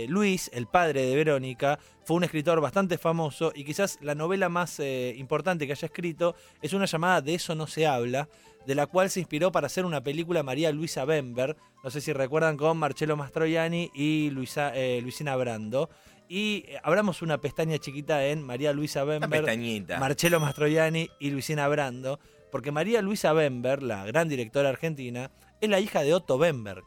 Luis, 0.10 0.52
el 0.54 0.68
padre 0.68 1.06
de 1.06 1.16
Verónica, 1.16 1.80
fue 2.04 2.18
un 2.18 2.26
escritor 2.26 2.60
bastante 2.60 2.98
famoso 2.98 3.54
y 3.56 3.64
quizás 3.64 3.98
la 4.02 4.14
novela 4.14 4.50
más 4.50 4.82
importante 5.16 5.66
que 5.66 5.72
haya 5.72 5.86
escrito 5.86 6.36
es 6.62 6.74
una 6.74 6.86
llamada 6.86 7.22
De 7.22 7.36
eso 7.36 7.56
no 7.56 7.66
se 7.66 7.88
habla, 7.88 8.28
de 8.66 8.76
la 8.76 8.88
cual 8.88 9.10
se 9.10 9.20
inspiró 9.20 9.52
para 9.52 9.68
hacer 9.68 9.86
una 9.86 10.02
película 10.04 10.44
María 10.44 10.72
Luisa 10.72 11.06
Bember, 11.06 11.56
no 11.84 11.90
sé 11.90 12.02
si 12.02 12.14
recuerdan 12.14 12.58
con 12.58 12.78
Marcello 12.78 13.16
Mastroianni 13.18 13.90
y 13.94 14.30
Luisa, 14.32 14.72
eh, 14.76 15.00
Luisina 15.02 15.36
Brando. 15.36 15.90
Y 16.28 16.66
eh, 16.68 16.80
abramos 16.84 17.22
una 17.24 17.40
pestaña 17.40 17.78
chiquita 17.80 18.26
en 18.28 18.44
María 18.44 18.72
Luisa 18.74 19.04
Bember. 19.04 19.30
Marcello 20.00 20.40
Mastroianni 20.40 21.10
y 21.20 21.32
Luisina 21.32 21.68
Brando, 21.68 22.20
porque 22.52 22.72
María 22.72 23.02
Luisa 23.02 23.34
Bember, 23.34 23.82
la 23.82 24.06
gran 24.06 24.30
directora 24.30 24.70
argentina, 24.70 25.32
es 25.62 25.70
la 25.70 25.80
hija 25.80 26.02
de 26.04 26.14
Otto 26.14 26.38
Bember. 26.38 26.84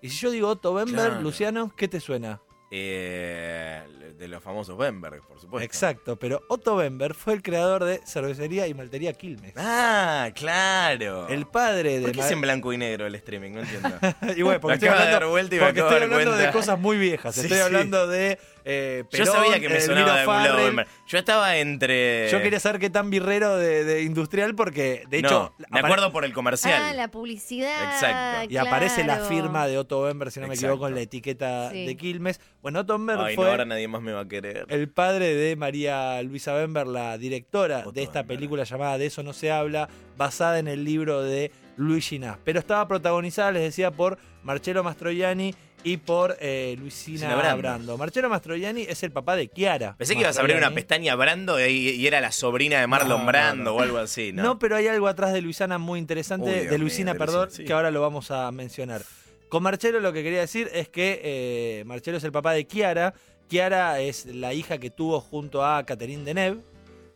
Y 0.00 0.08
si 0.08 0.16
yo 0.18 0.30
digo 0.30 0.48
Otto 0.48 0.72
Bember, 0.72 0.94
Claro. 1.08 1.20
Luciano, 1.20 1.72
¿qué 1.76 1.88
te 1.88 2.00
suena? 2.00 2.40
Eh, 2.78 3.82
de 4.18 4.28
los 4.28 4.42
famosos 4.42 4.76
Bemberg, 4.76 5.22
por 5.26 5.40
supuesto. 5.40 5.64
Exacto, 5.64 6.16
pero 6.16 6.42
Otto 6.48 6.76
Bember 6.76 7.14
fue 7.14 7.34
el 7.34 7.42
creador 7.42 7.84
de 7.84 8.00
Cervecería 8.06 8.66
y 8.66 8.74
Maltería 8.74 9.12
Quilmes. 9.12 9.54
Ah, 9.56 10.30
claro. 10.34 11.28
El 11.28 11.46
padre 11.46 12.00
de 12.00 12.02
¿Por 12.02 12.12
qué 12.12 12.20
es 12.20 12.30
en 12.30 12.40
blanco 12.40 12.72
y 12.72 12.78
negro 12.78 13.06
el 13.06 13.14
streaming? 13.14 13.52
No 13.52 13.60
entiendo. 13.60 13.90
y 14.36 14.42
bueno, 14.42 14.60
porque 14.60 14.74
estoy 14.74 14.88
de 14.88 14.94
hablando, 14.94 15.32
me 15.32 15.42
porque 15.42 15.72
de 15.72 15.80
estoy 15.80 16.02
hablando 16.02 16.36
de 16.36 16.50
cosas 16.50 16.78
muy 16.78 16.98
viejas. 16.98 17.34
Sí, 17.34 17.42
estoy 17.42 17.58
sí. 17.58 17.62
hablando 17.62 18.06
de 18.06 18.38
eh, 18.68 19.04
Yo 19.12 19.24
sabía 19.26 19.60
que 19.60 19.68
me 19.68 19.80
sonaba 19.80 20.14
de 20.14 20.20
algún 20.20 20.34
lado 20.34 20.48
Farrell. 20.48 20.66
Bemberg. 20.66 20.88
Yo 21.06 21.18
estaba 21.18 21.56
entre... 21.56 22.28
Yo 22.30 22.42
quería 22.42 22.58
saber 22.58 22.80
qué 22.80 22.90
tan 22.90 23.10
birrero 23.10 23.56
de, 23.56 23.84
de 23.84 24.02
industrial 24.02 24.54
porque, 24.56 25.04
de 25.08 25.22
No, 25.22 25.28
hecho, 25.28 25.54
me 25.58 25.66
apare- 25.80 25.84
acuerdo 25.84 26.12
por 26.12 26.24
el 26.24 26.32
comercial. 26.32 26.82
Ah, 26.84 26.92
la 26.92 27.08
publicidad. 27.08 27.92
Exacto. 27.94 28.52
y 28.52 28.56
aparece 28.56 29.04
la 29.04 29.20
firma 29.20 29.66
de 29.68 29.78
Otto 29.78 30.02
Bember, 30.02 30.30
si 30.32 30.40
no 30.40 30.48
me 30.48 30.54
Exacto. 30.54 30.72
equivoco, 30.74 30.88
en 30.88 30.94
la 30.96 31.00
etiqueta 31.02 31.70
Sí. 31.70 31.86
de 31.86 31.96
Quilmes. 31.96 32.40
Bueno, 32.60 32.80
Otto 32.80 32.94
Bember 32.94 33.18
Ay, 33.20 33.36
no, 33.36 33.42
fue 33.42 33.50
ahora 33.50 33.64
nadie 33.64 33.86
más 33.88 34.02
me 34.02 34.12
va 34.12 34.22
a 34.22 34.28
querer. 34.28 34.66
el 34.68 34.88
padre 34.88 35.34
de 35.34 35.54
María 35.54 36.20
Luisa 36.24 36.52
Bember, 36.52 36.88
la 36.88 37.16
directora 37.18 37.78
Otto 37.80 37.92
de 37.92 38.02
esta 38.02 38.22
Bember. 38.22 38.36
película 38.36 38.64
llamada 38.64 38.98
De 38.98 39.06
eso 39.06 39.22
no 39.22 39.32
se 39.32 39.52
habla, 39.52 39.88
basada 40.16 40.58
en 40.58 40.66
el 40.66 40.82
libro 40.84 41.22
de 41.22 41.52
Luis 41.76 42.08
Ginás. 42.08 42.38
Pero 42.42 42.58
estaba 42.58 42.88
protagonizada, 42.88 43.52
les 43.52 43.62
decía, 43.62 43.90
por 43.92 44.18
Marcello 44.42 44.82
Mastroianni 44.82 45.54
y 45.86 45.98
por 45.98 46.36
eh, 46.40 46.74
Luisina 46.80 47.36
Brando. 47.36 47.58
Brando. 47.58 47.96
Marcello 47.96 48.28
Mastroianni 48.28 48.82
es 48.82 49.04
el 49.04 49.12
papá 49.12 49.36
de 49.36 49.46
Chiara. 49.46 49.94
Pensé 49.96 50.14
que 50.14 50.22
ibas 50.22 50.36
a 50.36 50.40
abrir 50.40 50.56
una 50.56 50.72
pestaña 50.72 51.14
Brando 51.14 51.64
y, 51.64 51.90
y 51.90 52.06
era 52.08 52.20
la 52.20 52.32
sobrina 52.32 52.80
de 52.80 52.88
Marlon 52.88 53.20
No, 53.20 53.26
Brando 53.26 53.64
no. 53.70 53.76
o 53.76 53.80
algo 53.80 53.98
así, 53.98 54.32
¿no? 54.32 54.42
¿no? 54.42 54.58
pero 54.58 54.74
hay 54.74 54.88
algo 54.88 55.06
atrás 55.06 55.32
de 55.32 55.40
Luisana 55.42 55.78
muy 55.78 56.00
interesante, 56.00 56.62
Uy, 56.62 56.66
de 56.66 56.78
Luisina, 56.78 57.12
mío, 57.12 57.20
perdón, 57.20 57.52
sí. 57.52 57.64
que 57.64 57.72
ahora 57.72 57.92
lo 57.92 58.00
vamos 58.00 58.32
a 58.32 58.50
mencionar. 58.50 59.02
Con 59.48 59.62
Marcelo 59.62 60.00
lo 60.00 60.12
que 60.12 60.24
quería 60.24 60.40
decir 60.40 60.68
es 60.72 60.88
que 60.88 61.20
eh, 61.22 61.84
Marcelo 61.86 62.16
es 62.16 62.24
el 62.24 62.32
papá 62.32 62.52
de 62.52 62.66
Kiara. 62.66 63.14
Kiara 63.48 64.00
es 64.00 64.26
la 64.26 64.54
hija 64.54 64.78
que 64.78 64.90
tuvo 64.90 65.20
junto 65.20 65.64
a 65.64 65.86
Catherine 65.86 66.24
Deneuve. 66.24 66.62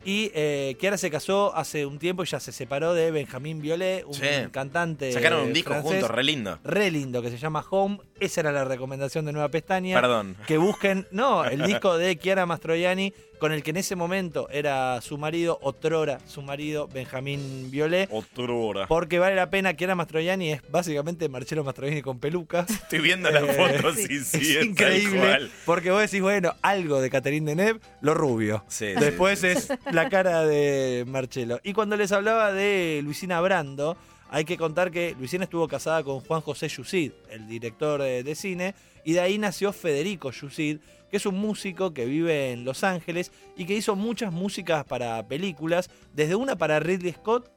Y 0.04 0.30
eh, 0.34 0.76
Kiara 0.80 0.96
se 0.96 1.10
casó 1.10 1.54
hace 1.54 1.84
un 1.84 1.98
tiempo 1.98 2.22
y 2.22 2.26
ya 2.26 2.40
se 2.40 2.52
separó 2.52 2.94
de 2.94 3.10
Benjamín 3.10 3.60
Violet, 3.60 4.04
un 4.06 4.14
Sí. 4.14 4.26
cantante. 4.50 5.12
Sacaron 5.12 5.42
un 5.48 5.52
disco 5.52 5.70
francés, 5.70 5.90
juntos, 5.92 6.10
re 6.10 6.24
lindo. 6.24 6.58
Re 6.64 6.90
lindo, 6.90 7.20
que 7.22 7.30
se 7.30 7.36
llama 7.38 7.64
Home. 7.70 7.98
Esa 8.18 8.40
era 8.40 8.52
la 8.52 8.64
recomendación 8.64 9.24
de 9.24 9.32
Nueva 9.32 9.48
Pestaña 9.50 9.98
Perdón. 10.00 10.36
que 10.46 10.58
busquen, 10.58 11.06
no, 11.10 11.44
el 11.44 11.62
disco 11.64 11.96
de 11.96 12.18
Chiara 12.18 12.44
Mastroianni, 12.46 13.14
con 13.38 13.52
el 13.52 13.62
que 13.62 13.70
en 13.70 13.78
ese 13.78 13.96
momento 13.96 14.46
era 14.50 15.00
su 15.00 15.16
marido, 15.16 15.58
otrora 15.62 16.18
su 16.26 16.42
marido, 16.42 16.86
Benjamín 16.88 17.70
Violet. 17.70 18.10
Otrora. 18.12 18.86
Porque 18.86 19.18
vale 19.18 19.34
la 19.36 19.48
pena, 19.48 19.74
Chiara 19.74 19.94
Mastroianni 19.94 20.52
es 20.52 20.62
básicamente 20.70 21.30
Marcelo 21.30 21.64
Mastroianni 21.64 22.02
con 22.02 22.18
peluca. 22.18 22.66
Estoy 22.68 22.98
viendo 23.00 23.30
las 23.30 23.42
Eh, 23.44 23.52
fotos 23.54 23.96
sí. 23.96 24.06
y 24.10 24.18
sí, 24.24 24.56
es 24.58 24.64
increíble, 24.66 25.48
porque 25.64 25.90
vos 25.90 26.02
decís, 26.02 26.20
bueno, 26.20 26.54
algo 26.60 27.00
de 27.00 27.08
Catherine 27.08 27.46
Deneuve, 27.48 27.80
lo 28.02 28.12
rubio. 28.12 28.62
Sí, 28.68 28.88
sí, 28.94 29.00
Después 29.00 29.42
es 29.44 29.68
la 29.92 30.08
cara 30.08 30.46
de 30.46 31.04
Marcelo. 31.06 31.60
Y 31.62 31.72
cuando 31.72 31.96
les 31.96 32.12
hablaba 32.12 32.52
de 32.52 33.00
Luisina 33.02 33.40
Brando, 33.40 33.96
hay 34.28 34.44
que 34.44 34.56
contar 34.56 34.90
que 34.90 35.16
Luisina 35.18 35.44
estuvo 35.44 35.66
casada 35.66 36.04
con 36.04 36.20
Juan 36.20 36.40
José 36.40 36.68
Yusid, 36.68 37.12
el 37.30 37.48
director 37.48 38.00
de, 38.00 38.34
cine, 38.34 38.74
y 39.04 39.12
de 39.12 39.20
ahí 39.20 39.38
nació 39.38 39.72
Federico 39.72 40.30
Yusid, 40.30 40.78
que 41.10 41.16
es 41.16 41.26
un 41.26 41.36
músico 41.36 41.92
que 41.92 42.04
vive 42.04 42.52
en 42.52 42.64
Los 42.64 42.84
Ángeles 42.84 43.32
y 43.56 43.64
que 43.64 43.74
hizo 43.74 43.96
muchas 43.96 44.32
músicas 44.32 44.84
para 44.84 45.26
películas, 45.26 45.90
desde 46.14 46.36
una 46.36 46.56
para 46.56 46.78
Ridley 46.78 47.12
Scott 47.12 47.50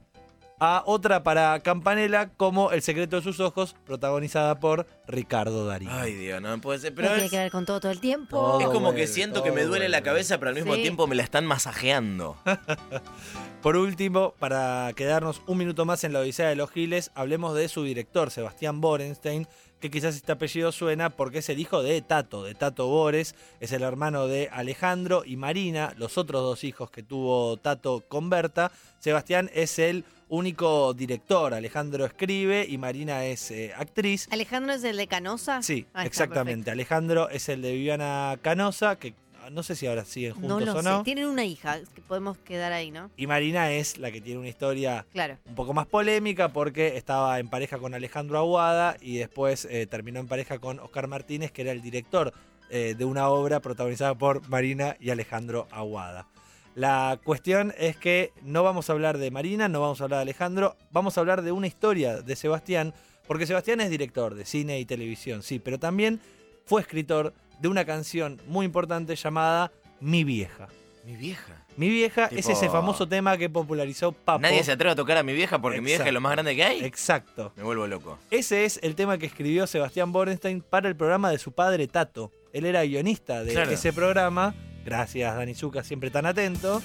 a 0.65 0.83
otra 0.85 1.23
para 1.23 1.59
Campanella, 1.59 2.29
como 2.37 2.71
El 2.71 2.81
secreto 2.81 3.17
de 3.17 3.21
sus 3.21 3.39
ojos, 3.41 3.75
protagonizada 3.85 4.59
por 4.59 4.87
Ricardo 5.07 5.65
Darín. 5.65 5.89
Ay, 5.91 6.13
Dios, 6.13 6.41
no 6.41 6.59
puede 6.61 6.79
ser. 6.79 6.95
Pero 6.95 7.09
tiene 7.09 7.25
es, 7.25 7.31
que 7.31 7.37
ver 7.37 7.51
con 7.51 7.65
todo 7.65 7.81
todo 7.81 7.91
el 7.91 7.99
tiempo. 7.99 8.37
Todo 8.37 8.61
es 8.61 8.67
como 8.67 8.93
que 8.93 9.05
siento 9.07 9.43
que 9.43 9.51
me 9.51 9.63
duele 9.63 9.89
la 9.89 10.01
cabeza, 10.01 10.37
pero 10.37 10.49
al 10.49 10.55
mismo 10.55 10.75
Sí. 10.75 10.81
tiempo 10.81 11.05
me 11.07 11.15
la 11.15 11.23
están 11.23 11.45
masajeando. 11.45 12.37
Por 13.61 13.77
último, 13.77 14.33
para 14.39 14.91
quedarnos 14.95 15.41
un 15.47 15.57
minuto 15.57 15.85
más 15.85 16.03
en 16.03 16.13
la 16.13 16.19
Odisea 16.19 16.49
de 16.49 16.55
los 16.55 16.69
Giles, 16.71 17.11
hablemos 17.15 17.55
de 17.55 17.67
su 17.69 17.83
director, 17.83 18.29
Sebastián 18.29 18.81
Borenstein, 18.81 19.47
que 19.83 19.91
quizás 19.91 20.15
este 20.15 20.31
apellido 20.31 20.71
suena 20.71 21.09
porque 21.09 21.39
es 21.39 21.49
el 21.49 21.59
hijo 21.59 21.83
de 21.83 22.01
Tato, 22.01 22.41
de 22.45 22.55
Tato 22.55 22.87
Bores, 22.87 23.35
es 23.59 23.73
el 23.73 23.83
hermano 23.83 24.27
de 24.27 24.47
Alejandro 24.49 25.23
y 25.25 25.35
Marina, 25.35 25.93
los 25.97 26.17
otros 26.17 26.41
dos 26.41 26.63
hijos 26.63 26.89
que 26.89 27.03
tuvo 27.03 27.57
Tato 27.57 28.01
con 28.07 28.29
Berta. 28.29 28.71
Sebastián 28.99 29.51
es 29.53 29.79
el 29.79 30.05
único 30.29 30.93
director, 30.93 31.53
Alejandro 31.53 32.05
escribe 32.05 32.65
y 32.65 32.77
Marina 32.77 33.25
es 33.25 33.51
eh, 33.51 33.73
actriz. 33.75 34.29
Alejandro 34.31 34.71
es 34.73 34.85
el 34.85 34.95
de 34.95 35.07
Canosa. 35.07 35.61
Sí, 35.61 35.85
Ah, 35.93 36.05
exactamente. 36.05 36.71
Alejandro 36.71 37.27
es 37.29 37.49
el 37.49 37.61
de 37.61 37.73
Viviana 37.73 38.39
Canosa, 38.41 38.95
que 38.95 39.13
no 39.51 39.63
sé 39.63 39.75
si 39.75 39.87
ahora 39.87 40.05
siguen 40.05 40.33
juntos 40.33 40.49
No 40.49 40.59
lo 40.59 40.73
o 40.73 40.81
sé. 40.81 40.89
no. 40.89 41.03
Tienen 41.03 41.25
una 41.27 41.45
hija, 41.45 41.79
que 41.95 42.01
podemos 42.01 42.37
quedar 42.37 42.71
ahí, 42.73 42.91
¿no? 42.91 43.09
Y 43.17 43.27
Marina 43.27 43.71
es 43.71 43.97
la 43.97 44.11
que 44.11 44.21
tiene 44.21 44.39
una 44.39 44.49
historia 44.49 45.05
Claro. 45.11 45.37
un 45.45 45.55
poco 45.55 45.73
más 45.73 45.87
polémica 45.87 46.49
porque 46.49 46.97
estaba 46.97 47.39
en 47.39 47.49
pareja 47.49 47.77
con 47.77 47.93
Alejandro 47.93 48.37
Aguada 48.37 48.97
y 49.01 49.17
después 49.17 49.65
eh, 49.69 49.87
terminó 49.87 50.19
en 50.19 50.27
pareja 50.27 50.59
con 50.59 50.79
Oscar 50.79 51.07
Martínez, 51.07 51.51
que 51.51 51.61
era 51.63 51.71
el 51.71 51.81
director 51.81 52.33
eh, 52.69 52.95
de 52.97 53.05
una 53.05 53.29
obra 53.29 53.59
protagonizada 53.59 54.15
por 54.15 54.47
Marina 54.49 54.95
y 54.99 55.09
Alejandro 55.09 55.67
Aguada. 55.71 56.27
La 56.75 57.19
cuestión 57.23 57.71
es 57.77 57.97
que 57.97 58.31
no 58.41 58.63
vamos 58.63 58.89
a 58.89 58.93
hablar 58.93 59.19
de 59.19 59.29
Marina, 59.29 59.67
no 59.69 59.79
vamos 59.81 60.01
a 60.01 60.05
hablar 60.05 60.17
de 60.19 60.23
Alejandro, 60.23 60.75
vamos 60.91 61.17
a 61.17 61.21
hablar 61.21 61.43
de 61.43 61.51
una 61.51 61.67
historia 61.67 62.21
de 62.23 62.35
Sebastián, 62.35 62.95
porque 63.27 63.45
Sebastián 63.45 63.79
es 63.81 63.91
director 63.91 64.33
de 64.33 64.43
cine 64.43 64.79
y 64.79 64.85
televisión, 64.85 65.43
sí, 65.43 65.59
pero 65.59 65.77
también 65.77 66.19
fue 66.65 66.81
escritor 66.81 67.33
de 67.63 67.69
una 67.69 67.85
canción 67.85 68.41
muy 68.45 68.65
importante 68.65 69.15
llamada 69.15 69.71
Mi 70.01 70.25
vieja. 70.25 70.67
Mi 71.05 71.15
vieja. 71.15 71.65
Mi 71.77 71.87
vieja 71.89 72.25
es 72.25 72.47
ese 72.49 72.69
famoso 72.69 73.07
tema 73.07 73.37
que 73.37 73.49
popularizó 73.49 74.11
Papo. 74.11 74.41
Nadie 74.41 74.63
se 74.65 74.73
atreve 74.73 74.91
a 74.91 74.95
tocar 74.95 75.17
a 75.17 75.23
mi 75.23 75.31
vieja 75.33 75.59
porque 75.59 75.79
mi 75.79 75.85
vieja 75.87 76.05
es 76.05 76.13
lo 76.13 76.19
más 76.19 76.33
grande 76.33 76.55
que 76.57 76.63
hay. 76.63 76.83
Exacto. 76.83 77.53
Me 77.55 77.63
vuelvo 77.63 77.87
loco. 77.87 78.19
Ese 78.31 78.65
es 78.65 78.79
el 78.83 78.95
tema 78.95 79.17
que 79.17 79.25
escribió 79.25 79.65
Sebastián 79.65 80.11
Borenstein 80.11 80.61
para 80.61 80.89
el 80.89 80.95
programa 80.97 81.31
de 81.31 81.39
su 81.39 81.53
padre 81.53 81.87
Tato. 81.87 82.31
Él 82.51 82.65
era 82.65 82.83
guionista 82.83 83.43
de 83.45 83.53
Claro. 83.53 83.71
ese 83.71 83.93
programa. 83.93 84.53
Gracias, 84.85 85.33
Dani 85.33 85.55
Zucca, 85.55 85.83
siempre 85.85 86.11
tan 86.11 86.25
atento. 86.25 86.81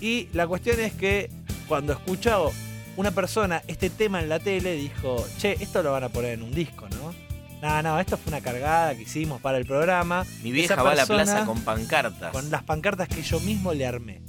Y 0.00 0.28
la 0.32 0.46
cuestión 0.46 0.78
es 0.78 0.92
que 0.92 1.30
cuando 1.66 1.92
escuchó 1.94 2.52
una 2.96 3.10
persona 3.10 3.60
este 3.66 3.90
tema 3.90 4.20
en 4.20 4.28
la 4.28 4.38
tele, 4.38 4.74
dijo, 4.74 5.26
che, 5.38 5.56
esto 5.60 5.82
lo 5.82 5.90
van 5.90 6.04
a 6.04 6.08
poner 6.10 6.34
en 6.34 6.42
un 6.44 6.54
disco, 6.54 6.88
¿no? 6.90 7.25
No, 7.62 7.82
no, 7.82 7.98
esto 7.98 8.16
fue 8.16 8.30
una 8.32 8.40
cargada 8.40 8.94
que 8.94 9.02
hicimos 9.02 9.40
para 9.40 9.58
el 9.58 9.64
programa. 9.66 10.24
Mi 10.42 10.50
Esa 10.50 10.54
vieja 10.76 10.82
va 10.82 10.92
a 10.92 10.94
la 10.94 11.06
plaza 11.06 11.44
con 11.46 11.60
pancartas. 11.62 12.30
con 12.32 12.50
las 12.50 12.62
pancartas 12.62 13.08
que 13.08 13.22
yo 13.22 13.40
mismo 13.40 13.72
le 13.72 13.86
armé. 13.86 14.20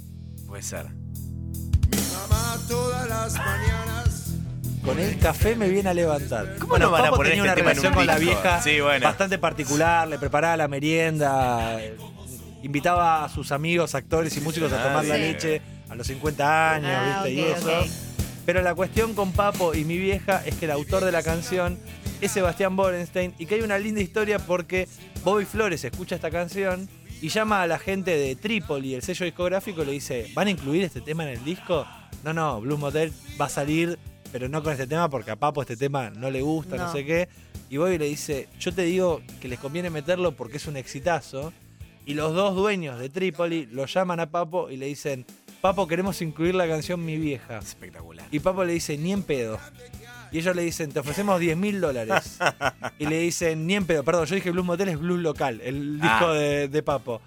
Puede 0.46 0.62
ser. 0.62 0.86
Mi 0.86 1.96
mamá 2.12 2.56
todas 2.68 3.08
las 3.08 3.34
mañanas. 3.34 4.24
Con 4.84 4.98
el 4.98 5.18
café 5.18 5.54
me 5.56 5.68
viene 5.68 5.90
a 5.90 5.94
levantar. 5.94 6.56
¿Cómo 6.58 6.78
no 6.78 6.90
van 6.90 7.02
a 7.02 7.04
Papo 7.06 7.16
poner 7.16 7.32
tenía 7.32 7.50
este 7.52 7.60
una 7.62 7.72
tema 7.72 7.72
en 7.72 7.78
un 7.78 7.82
relación 7.84 7.94
con 7.94 8.06
la 8.06 8.18
vieja 8.18 8.62
Sí, 8.62 8.80
bueno. 8.80 9.04
bastante 9.04 9.36
particular, 9.38 10.08
le 10.08 10.18
preparaba 10.18 10.56
la 10.56 10.66
merienda, 10.68 11.78
invitaba 12.62 13.24
a 13.24 13.28
sus 13.28 13.52
amigos, 13.52 13.94
actores 13.94 14.34
y 14.36 14.40
músicos 14.40 14.72
a 14.72 14.80
Ah, 14.80 14.88
tomar 14.88 15.04
la 15.04 15.18
leche 15.18 15.60
a 15.90 15.94
los 15.94 16.06
50 16.06 16.74
años, 16.74 16.90
Ah, 16.90 17.22
¿viste? 17.26 17.40
y 17.40 17.44
eso. 17.44 17.70
Pero 18.46 18.62
la 18.62 18.74
cuestión 18.74 19.12
con 19.14 19.32
Papo 19.32 19.74
y 19.74 19.84
mi 19.84 19.98
vieja 19.98 20.42
es 20.46 20.54
que 20.54 20.64
el 20.64 20.70
autor 20.70 21.04
de 21.04 21.12
la 21.12 21.22
canción 21.22 21.78
es 22.20 22.32
Sebastián 22.32 22.74
Borenstein 22.76 23.34
y 23.38 23.46
que 23.46 23.56
hay 23.56 23.60
una 23.60 23.78
linda 23.78 24.00
historia 24.00 24.38
porque 24.38 24.88
Bobby 25.24 25.44
Flores 25.44 25.84
escucha 25.84 26.16
esta 26.16 26.30
canción 26.30 26.88
y 27.20 27.28
llama 27.28 27.62
a 27.62 27.66
la 27.66 27.78
gente 27.78 28.16
de 28.16 28.36
Trípoli, 28.36 28.94
el 28.94 29.02
sello 29.02 29.24
discográfico, 29.26 29.82
y 29.82 29.86
le 29.86 29.92
dice, 29.92 30.30
¿van 30.34 30.46
a 30.48 30.50
incluir 30.50 30.84
este 30.84 31.00
tema 31.00 31.24
en 31.24 31.30
el 31.38 31.44
disco? 31.44 31.86
No, 32.24 32.32
no, 32.32 32.60
Blues 32.60 32.78
Motel 32.78 33.12
va 33.40 33.46
a 33.46 33.48
salir, 33.48 33.98
pero 34.32 34.48
no 34.48 34.62
con 34.62 34.72
este 34.72 34.86
tema 34.86 35.08
porque 35.08 35.30
a 35.32 35.36
Papo 35.36 35.62
este 35.62 35.76
tema 35.76 36.10
no 36.10 36.30
le 36.30 36.42
gusta, 36.42 36.76
no, 36.76 36.86
No. 36.86 36.92
sé 36.92 37.04
qué. 37.04 37.28
Y 37.70 37.76
Bobby 37.76 37.98
le 37.98 38.06
dice, 38.06 38.48
yo 38.58 38.72
te 38.72 38.82
digo 38.82 39.20
que 39.40 39.48
les 39.48 39.58
conviene 39.58 39.90
meterlo 39.90 40.32
porque 40.32 40.56
es 40.56 40.66
un 40.66 40.76
exitazo. 40.76 41.52
Y 42.06 42.14
los 42.14 42.34
dos 42.34 42.54
dueños 42.54 42.98
de 42.98 43.10
Trípoli 43.10 43.66
lo 43.66 43.84
llaman 43.84 44.20
a 44.20 44.30
Papo 44.30 44.70
y 44.70 44.76
le 44.78 44.86
dicen, 44.86 45.26
Papo, 45.60 45.86
queremos 45.86 46.22
incluir 46.22 46.54
la 46.54 46.66
canción 46.66 47.04
Mi 47.04 47.16
Vieja. 47.18 47.58
Espectacular. 47.58 48.26
Y 48.30 48.38
Papo 48.38 48.64
le 48.64 48.72
dice, 48.72 48.96
ni 48.96 49.12
en 49.12 49.22
pedo. 49.22 49.58
Y 50.32 50.38
ellos 50.38 50.54
le 50.56 50.62
dicen, 50.62 50.90
te 50.92 51.00
ofrecemos 51.00 51.38
10 51.40 51.56
mil 51.56 51.80
dólares. 51.80 52.38
y 52.98 53.06
le 53.06 53.18
dicen, 53.20 53.66
ni 53.66 53.74
en 53.74 53.84
pedo. 53.86 54.02
Perdón, 54.04 54.26
yo 54.26 54.34
dije 54.34 54.50
Blues 54.50 54.66
Motel 54.66 54.88
es 54.88 54.98
Blues 54.98 55.20
Local, 55.20 55.60
el 55.64 56.00
disco 56.00 56.26
Ah. 56.28 56.32
de, 56.34 56.68
de 56.68 56.82
Papo. 56.82 57.20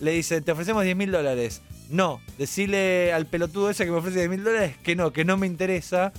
Le 0.00 0.12
dicen, 0.12 0.42
te 0.44 0.52
ofrecemos 0.52 0.84
10 0.84 0.96
mil 0.96 1.10
dólares. 1.10 1.62
No, 1.88 2.20
decirle 2.38 3.12
al 3.12 3.26
pelotudo 3.26 3.70
ese 3.70 3.84
que 3.84 3.90
me 3.90 3.98
ofrece 3.98 4.18
10 4.18 4.30
mil 4.30 4.44
dólares 4.44 4.76
que 4.82 4.96
no, 4.96 5.12
que 5.12 5.24
no 5.24 5.36
me 5.36 5.46
interesa. 5.46 6.12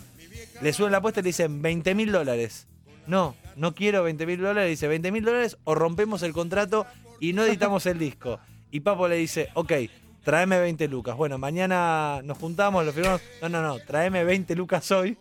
Le 0.61 0.73
suben 0.73 0.91
la 0.91 0.99
apuesta 0.99 1.19
y 1.19 1.23
le 1.23 1.27
dicen 1.29 1.61
20 1.61 1.93
mil 1.95 2.11
dólares. 2.11 2.67
No, 3.05 3.35
no 3.55 3.73
quiero 3.75 4.03
20 4.03 4.25
mil 4.25 4.39
dólares. 4.41 4.69
Dice 4.69 4.87
20 4.87 5.11
mil 5.11 5.23
dólares 5.25 5.57
o 5.63 5.75
rompemos 5.75 6.23
el 6.23 6.33
contrato 6.33 6.85
y 7.19 7.33
no 7.33 7.43
editamos 7.43 7.85
el 7.85 7.99
disco. 7.99 8.39
Y 8.71 8.79
Papo 8.81 9.07
le 9.07 9.15
dice, 9.17 9.49
ok, 9.53 9.73
tráeme 10.23 10.59
20 10.59 10.87
lucas. 10.87 11.15
Bueno, 11.15 11.37
mañana 11.37 12.21
nos 12.23 12.37
juntamos, 12.37 12.85
lo 12.85 12.91
firmamos. 12.93 13.21
No, 13.41 13.49
no, 13.49 13.61
no, 13.61 13.79
tráeme 13.79 14.23
20 14.23 14.55
lucas 14.55 14.89
hoy. 14.91 15.17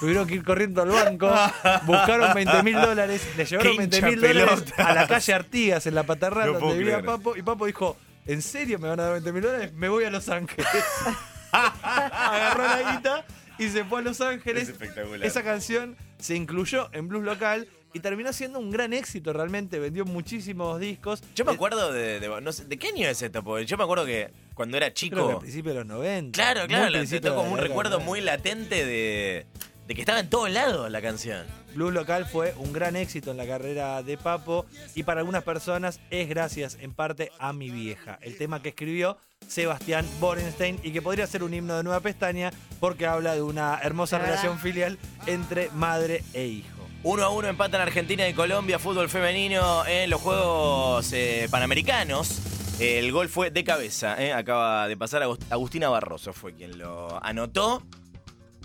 Tuvieron 0.00 0.26
que 0.26 0.34
ir 0.34 0.44
corriendo 0.44 0.82
al 0.82 0.88
banco, 0.90 1.28
buscaron 1.86 2.32
20 2.34 2.62
mil 2.62 2.74
dólares, 2.74 3.26
le 3.36 3.44
llevaron 3.44 3.72
Qué 3.72 3.78
20 3.78 4.02
mil 4.02 4.20
dólares 4.20 4.64
a 4.76 4.92
la 4.94 5.06
calle 5.08 5.32
Artigas, 5.34 5.86
en 5.86 5.94
la 5.94 6.04
Patarral, 6.04 6.52
No 6.52 6.58
donde 6.60 6.78
vivía. 6.78 7.02
Papo. 7.02 7.36
Y 7.36 7.42
Papo 7.42 7.66
dijo, 7.66 7.96
¿en 8.26 8.40
serio 8.42 8.78
me 8.78 8.88
van 8.88 9.00
a 9.00 9.04
dar 9.04 9.12
20 9.14 9.32
mil 9.32 9.42
dólares? 9.42 9.72
Me 9.74 9.88
voy 9.88 10.04
a 10.04 10.10
Los 10.10 10.28
Ángeles. 10.28 10.66
Agarró 11.52 12.62
la 12.64 12.92
guita 12.92 13.24
y 13.58 13.68
se 13.68 13.84
fue 13.84 14.00
a 14.00 14.02
Los 14.02 14.20
Ángeles. 14.20 14.64
Es 14.64 14.68
espectacular. 14.70 15.26
Esa 15.26 15.42
canción 15.42 15.96
se 16.18 16.34
incluyó 16.36 16.88
en 16.92 17.08
Blues 17.08 17.24
Local 17.24 17.66
y 17.92 18.00
terminó 18.00 18.32
siendo 18.32 18.58
un 18.58 18.70
gran 18.70 18.92
éxito 18.92 19.32
realmente. 19.32 19.78
Vendió 19.78 20.04
muchísimos 20.04 20.78
discos. 20.78 21.22
Yo 21.34 21.44
me 21.44 21.52
Eh, 21.52 21.54
acuerdo 21.54 21.92
de, 21.92 22.20
de- 22.20 22.40
no 22.40 22.52
sé, 22.52 22.64
¿de 22.66 22.78
qué 22.78 22.88
año 22.88 23.08
es 23.08 23.20
esto? 23.22 23.42
Porque 23.42 23.66
yo 23.66 23.76
me 23.76 23.84
acuerdo 23.84 24.04
que 24.04 24.30
cuando 24.54 24.76
era 24.76 24.86
Creo 24.86 24.94
que 24.94 24.98
chico. 25.00 25.30
a 25.30 25.40
principios 25.40 25.74
de 25.74 25.80
los 25.80 25.86
90. 25.88 26.36
Claro, 26.36 26.66
claro, 26.68 26.92
principio 26.92 27.34
la 27.34 27.40
un 27.40 27.58
recuerdo 27.58 28.00
muy 28.00 28.20
latente 28.20 28.84
de, 28.84 29.46
de 29.88 29.94
que 29.94 30.02
estaba 30.02 30.20
en 30.20 30.28
todos 30.30 30.50
lados 30.50 30.88
la 30.90 31.00
canción. 31.02 31.44
Blues 31.74 31.92
Local 31.94 32.26
fue 32.26 32.54
un 32.58 32.72
gran 32.72 32.94
éxito 32.94 33.30
en 33.30 33.38
la 33.38 33.46
carrera 33.46 34.02
de 34.02 34.16
Papo 34.18 34.66
y 34.94 35.02
para 35.02 35.20
algunas 35.20 35.42
personas 35.42 35.98
es 36.10 36.28
gracias 36.28 36.76
en 36.80 36.92
parte 36.92 37.32
a 37.38 37.52
mi 37.52 37.70
vieja, 37.70 38.18
el 38.22 38.36
tema 38.36 38.60
que 38.62 38.68
escribió 38.70 39.16
Sebastián 39.46 40.06
Borenstein 40.20 40.78
y 40.82 40.92
que 40.92 41.00
podría 41.00 41.26
ser 41.26 41.42
un 41.42 41.54
himno 41.54 41.76
de 41.76 41.82
nueva 41.84 42.00
pestaña 42.00 42.50
porque 42.80 43.06
habla 43.06 43.34
de 43.34 43.42
una 43.42 43.78
hermosa 43.82 44.18
¿Verdad? 44.18 44.30
relación 44.32 44.58
filial 44.58 44.98
entre 45.26 45.70
madre 45.70 46.22
e 46.34 46.46
hijo. 46.46 46.68
Uno 47.02 47.22
a 47.24 47.30
uno 47.30 47.48
empatan 47.48 47.80
Argentina 47.80 48.28
y 48.28 48.34
Colombia, 48.34 48.78
fútbol 48.78 49.08
femenino 49.08 49.86
en 49.86 50.10
los 50.10 50.20
Juegos 50.20 51.10
eh, 51.12 51.48
Panamericanos. 51.50 52.40
El 52.80 53.10
gol 53.12 53.28
fue 53.28 53.50
de 53.50 53.64
cabeza, 53.64 54.22
eh, 54.22 54.32
acaba 54.32 54.86
de 54.88 54.96
pasar 54.96 55.22
Agust- 55.22 55.44
Agustina 55.50 55.88
Barroso, 55.88 56.32
fue 56.32 56.52
quien 56.54 56.76
lo 56.78 57.24
anotó. 57.24 57.82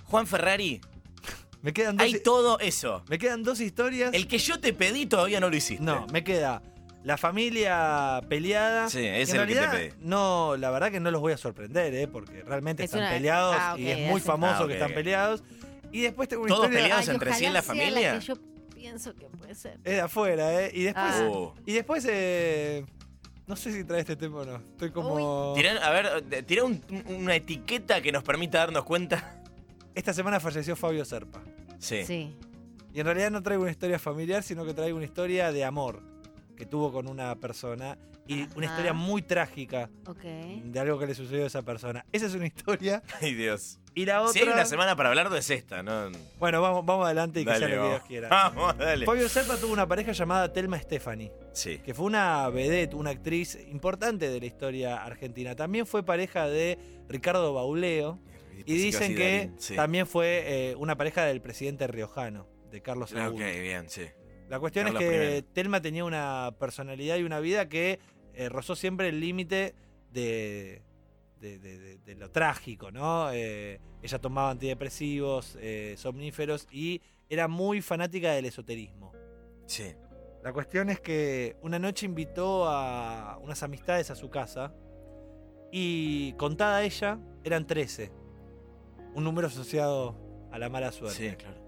Juan 0.05 0.27
Ferrari, 0.27 0.81
Me 1.63 1.73
quedan 1.73 1.97
dos, 1.97 2.06
hay 2.06 2.19
todo 2.19 2.60
eso. 2.60 3.04
me 3.08 3.17
quedan 3.17 3.41
dos 3.41 3.60
historias. 3.60 4.13
El 4.13 4.28
que 4.28 4.38
yo 4.38 4.60
te 4.60 4.71
pedí 4.73 5.06
todavía 5.08 5.39
no 5.39 5.49
lo 5.49 5.56
hiciste. 5.56 5.84
No, 5.84 6.06
me 6.12 6.23
queda 6.23 6.62
la 7.04 7.17
familia 7.17 8.21
peleada. 8.30 8.89
Sí, 8.89 8.99
es 9.06 9.30
en 9.34 9.41
el 9.41 9.47
que 9.47 9.54
te 9.56 9.62
realidad, 9.65 9.71
pedí. 9.71 10.06
No, 10.06 10.56
la 10.58 10.69
verdad 10.69 10.91
que 10.91 10.99
no 10.99 11.10
los 11.10 11.19
voy 11.21 11.34
a 11.34 11.38
sorprender, 11.38 11.93
¿eh? 11.95 12.08
porque 12.08 12.43
realmente 12.43 12.84
Es 12.84 12.89
están 12.89 13.02
una- 13.02 13.12
peleados 13.12 13.56
Ah, 13.58 13.73
ok, 13.73 13.80
y 13.80 13.88
es 13.89 14.10
muy 14.10 14.21
famoso 14.21 14.54
Ah, 14.56 14.62
ok, 14.62 14.67
que 14.67 14.73
están 14.73 14.89
ok. 14.91 14.95
peleados. 14.95 15.43
Y 15.91 16.02
después 16.02 16.28
tengo 16.30 16.43
una 16.43 16.49
¿Todos 16.49 16.65
historia. 16.65 16.82
peleados 16.84 17.08
Ay, 17.10 17.13
entre 17.15 17.34
sí 17.34 17.45
en 17.45 17.54
la 17.54 17.60
ojalá 17.60 17.73
sea 17.80 17.86
familia? 17.89 18.13
que 18.19 18.26
yo 18.26 18.34
pienso 18.73 19.15
que 19.15 19.26
puede 19.28 19.56
ser. 19.56 19.73
Es 19.84 19.93
de 19.93 20.02
afuera, 20.02 20.62
¿eh? 20.65 20.71
Y 20.73 20.84
después, 20.84 21.06
Ah. 21.15 21.30
Uh. 21.30 21.54
y 21.65 21.73
después 21.73 22.06
eh, 22.10 22.86
no 23.47 23.56
sé 23.56 23.71
si 23.71 23.84
trae 23.86 24.02
este 24.02 24.15
tema 24.15 24.39
o 24.39 24.45
no. 24.45 24.56
Estoy 24.58 24.91
como... 24.91 25.54
Tirá- 25.56 25.78
a 25.82 25.89
ver, 25.91 26.23
eh, 26.32 26.43
tira 26.43 26.63
un- 26.65 26.82
una 27.08 27.36
etiqueta 27.36 28.02
que 28.02 28.12
nos 28.12 28.23
permita 28.23 28.58
darnos 28.60 28.84
cuenta. 28.84 29.39
Esta 29.95 30.13
semana 30.13 30.39
falleció 30.39 30.75
Fabio 30.75 31.06
Serpa. 31.06 31.41
Sí. 31.79 32.03
Sí. 32.06 32.36
Y 32.93 32.99
en 32.99 33.06
realidad 33.06 33.32
no 33.32 33.41
traigo 33.41 33.63
una 33.63 33.71
historia 33.71 33.99
familiar, 33.99 34.43
sino 34.43 34.65
que 34.65 34.73
traigo 34.73 34.97
una 34.97 35.06
historia 35.06 35.51
de 35.51 35.63
amor 35.63 36.01
que 36.56 36.65
tuvo 36.65 36.91
con 36.91 37.08
una 37.08 37.36
persona. 37.36 37.97
Y 38.25 38.47
una 38.56 38.67
historia 38.67 38.93
muy 38.93 39.21
trágica 39.21 39.89
de 40.63 40.79
algo 40.79 40.97
que 40.97 41.08
le 41.08 41.13
sucedió 41.13 41.43
a 41.43 41.47
esa 41.47 41.62
persona. 41.62 42.06
Esa 42.13 42.27
es 42.27 42.34
una 42.34 42.45
historia. 42.47 43.03
Ay, 43.21 43.34
Dios. 43.34 43.79
Y 43.95 44.06
la 44.06 44.21
otra... 44.21 44.32
Si 44.32 44.39
hay 44.39 44.47
una 44.47 44.63
semana 44.63 44.95
para 44.95 45.10
hablar, 45.10 45.29
es 45.36 45.49
esta, 45.49 45.84
¿no? 45.84 46.10
Bueno, 46.39 46.62
vamos, 46.62 46.86
vamos 46.86 47.06
adelante 47.06 47.41
y 47.41 47.43
que 47.43 47.51
Dale, 47.51 47.67
sea 47.67 47.75
lo 47.75 47.82
que. 47.84 47.89
Dios 47.89 48.01
quiera. 48.03 48.29
Vamos, 48.29 48.77
dale. 48.77 49.06
Fabio 49.06 49.27
Serpa 49.27 49.58
tuvo 49.58 49.73
una 49.73 49.86
pareja 49.89 50.13
llamada 50.13 50.53
Telma 50.53 50.79
Stephanie. 50.79 51.34
Sí. 51.51 51.79
que 51.79 51.93
fue 51.93 52.06
una 52.06 52.47
vedette, 52.49 52.95
una 52.95 53.10
actriz 53.10 53.58
importante 53.69 54.29
de 54.29 54.39
la 54.39 54.45
historia 54.45 55.03
argentina. 55.03 55.53
También 55.53 55.86
fue 55.86 56.01
pareja 56.03 56.47
de 56.47 56.79
Ricardo 57.10 57.53
Bauleo 57.53 58.19
y 58.65 58.73
dicen 58.78 59.15
que 59.15 59.52
Sí. 59.58 59.76
también 59.76 60.08
fue 60.08 60.43
eh, 60.71 60.76
una 60.76 60.95
pareja 60.97 61.26
del 61.26 61.41
presidente 61.41 61.88
riojano, 61.88 62.47
de 62.71 62.82
Carlos 62.82 63.12
II. 63.12 63.17
Ah, 63.19 63.30
Ok, 63.30 63.38
bien, 63.39 63.89
sí. 63.89 64.04
La 64.49 64.60
cuestión 64.60 64.86
Carlos 64.86 65.02
es 65.04 65.10
que. 65.10 65.45
Telma 65.54 65.82
tenía 65.82 66.06
una 66.06 66.56
personalidad 66.60 67.17
y 67.17 67.23
una 67.23 67.39
vida 67.39 67.69
que 67.69 67.99
eh, 68.34 68.49
rozó 68.49 68.76
siempre 68.76 69.10
el 69.10 69.19
límite 69.19 69.76
de, 70.12 70.82
de, 71.39 71.60
de- 71.60 71.78
de- 71.80 71.97
de 71.99 72.15
lo 72.15 72.30
trágico, 72.32 72.91
¿no? 72.91 73.32
Eh, 73.32 73.80
ella 74.02 74.19
tomaba 74.19 74.52
antidepresivos, 74.52 75.58
somníferos 75.95 76.67
y 76.71 77.02
era 77.30 77.47
muy 77.47 77.82
fanática 77.82 78.32
del 78.34 78.45
esoterismo. 78.45 79.12
Sí. 79.65 79.93
La 80.43 80.52
cuestión 80.52 80.89
es 80.89 80.99
que 80.99 81.56
una 81.62 81.80
noche 81.80 82.06
invitó 82.06 82.67
a 82.67 83.38
unas 83.41 83.63
amistades 83.63 84.12
a 84.12 84.15
su 84.15 84.30
casa 84.30 84.73
y 85.71 86.34
contada 86.34 86.84
ella 86.84 87.19
eran 87.43 87.65
13 87.65 88.12
un 89.15 89.23
número 89.23 89.47
asociado 89.47 90.15
a 90.52 90.58
la 90.60 90.69
mala 90.69 90.91
suerte. 90.91 91.32
Sí, 91.32 91.36
claro. 91.36 91.62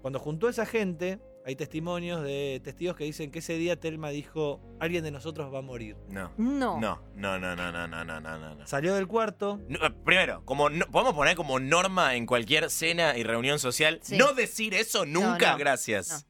Cuando 0.00 0.18
juntó 0.18 0.48
a 0.48 0.50
esa 0.50 0.66
gente, 0.66 1.20
hay 1.44 1.56
testimonios 1.56 2.22
de 2.22 2.60
testigos 2.62 2.96
que 2.96 3.04
dicen 3.04 3.30
que 3.30 3.40
ese 3.40 3.54
día 3.54 3.78
Telma 3.78 4.10
dijo, 4.10 4.60
alguien 4.80 5.04
de 5.04 5.10
nosotros 5.10 5.52
va 5.52 5.58
a 5.58 5.62
morir. 5.62 5.96
No. 6.08 6.32
No. 6.36 6.78
No, 6.80 7.00
no, 7.14 7.38
no, 7.38 7.56
no, 7.56 7.86
no, 7.86 8.04
no, 8.04 8.20
no, 8.20 8.66
Salió 8.66 8.94
del 8.94 9.06
cuarto. 9.06 9.60
Eh, 9.68 9.90
primero, 10.04 10.44
como 10.44 10.68
podemos 10.90 11.14
poner 11.14 11.36
como 11.36 11.58
norma 11.58 12.14
en 12.14 12.26
cualquier 12.26 12.70
cena 12.70 13.16
y 13.16 13.22
reunión 13.22 13.58
social, 13.58 14.00
no 14.10 14.34
decir 14.34 14.74
eso 14.74 15.04
nunca, 15.04 15.52
no. 15.52 15.58
gracias. 15.58 16.26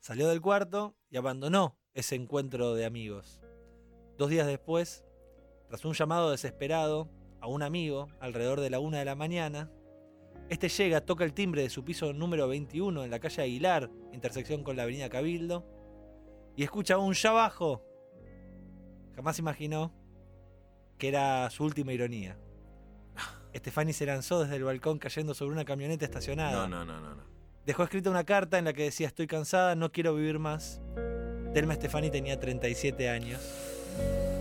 Salió 0.00 0.28
del 0.28 0.40
cuarto 0.40 0.96
y 1.10 1.16
abandonó 1.16 1.78
ese 1.94 2.14
encuentro 2.14 2.74
de 2.74 2.84
amigos. 2.84 3.40
Dos 4.18 4.30
días 4.30 4.46
después, 4.46 5.04
tras 5.68 5.84
un 5.84 5.94
llamado 5.94 6.30
desesperado, 6.30 7.08
a 7.42 7.48
un 7.48 7.62
amigo 7.62 8.08
alrededor 8.20 8.60
de 8.60 8.70
la 8.70 8.78
una 8.78 9.00
de 9.00 9.04
la 9.04 9.16
mañana, 9.16 9.68
este 10.48 10.68
llega, 10.68 11.00
toca 11.00 11.24
el 11.24 11.34
timbre 11.34 11.62
de 11.62 11.70
su 11.70 11.84
piso 11.84 12.12
número 12.12 12.46
21 12.46 13.04
en 13.04 13.10
la 13.10 13.18
calle 13.18 13.42
Aguilar, 13.42 13.90
intersección 14.12 14.62
con 14.62 14.76
la 14.76 14.84
avenida 14.84 15.08
Cabildo, 15.08 15.66
y 16.56 16.62
escucha 16.62 16.98
un 16.98 17.14
ya 17.14 17.30
abajo. 17.30 17.82
Jamás 19.16 19.40
imaginó 19.40 19.92
que 20.98 21.08
era 21.08 21.50
su 21.50 21.64
última 21.64 21.92
ironía. 21.92 22.38
Estefani 23.52 23.92
se 23.92 24.06
lanzó 24.06 24.40
desde 24.40 24.56
el 24.56 24.64
balcón 24.64 24.98
cayendo 24.98 25.34
sobre 25.34 25.52
una 25.52 25.64
camioneta 25.64 26.04
estacionada. 26.04 26.52
No, 26.52 26.68
no, 26.68 26.84
no, 26.84 27.00
no, 27.00 27.14
no. 27.16 27.22
Dejó 27.66 27.82
escrita 27.82 28.08
una 28.08 28.24
carta 28.24 28.56
en 28.56 28.64
la 28.64 28.72
que 28.72 28.84
decía 28.84 29.08
estoy 29.08 29.26
cansada, 29.26 29.74
no 29.74 29.90
quiero 29.90 30.14
vivir 30.14 30.38
más. 30.38 30.80
Telma 31.54 31.74
Stefani 31.74 32.10
tenía 32.10 32.38
37 32.38 33.08
años. 33.08 33.40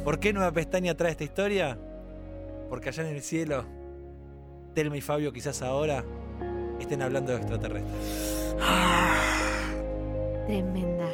¿Por 0.03 0.19
qué 0.19 0.33
Nueva 0.33 0.51
Pestaña 0.51 0.95
trae 0.95 1.11
esta 1.11 1.23
historia? 1.23 1.79
Porque 2.71 2.87
allá 2.87 3.03
en 3.07 3.13
el 3.17 3.21
cielo, 3.21 3.65
Telma 4.73 4.95
y 4.95 5.01
Fabio 5.01 5.33
quizás 5.33 5.61
ahora 5.61 6.05
estén 6.79 7.01
hablando 7.01 7.33
de 7.33 7.37
extraterrestres. 7.39 8.55
Tremenda. 10.47 11.09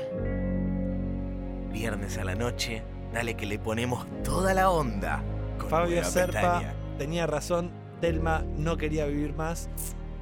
Viernes 1.72 2.16
a 2.20 2.24
la 2.26 2.36
noche, 2.36 2.84
dale 3.12 3.34
que 3.36 3.48
le 3.48 3.58
ponemos 3.58 4.06
toda 4.24 4.54
la 4.54 4.70
onda. 4.70 5.24
con 5.60 5.68
Fabio 5.70 6.04
Serpa 6.04 6.32
Pestaña. 6.60 6.74
tenía 7.00 7.26
razón, 7.26 7.72
Telma 8.02 8.44
no 8.56 8.78
quería 8.78 9.08
vivir 9.08 9.34
más 9.34 9.68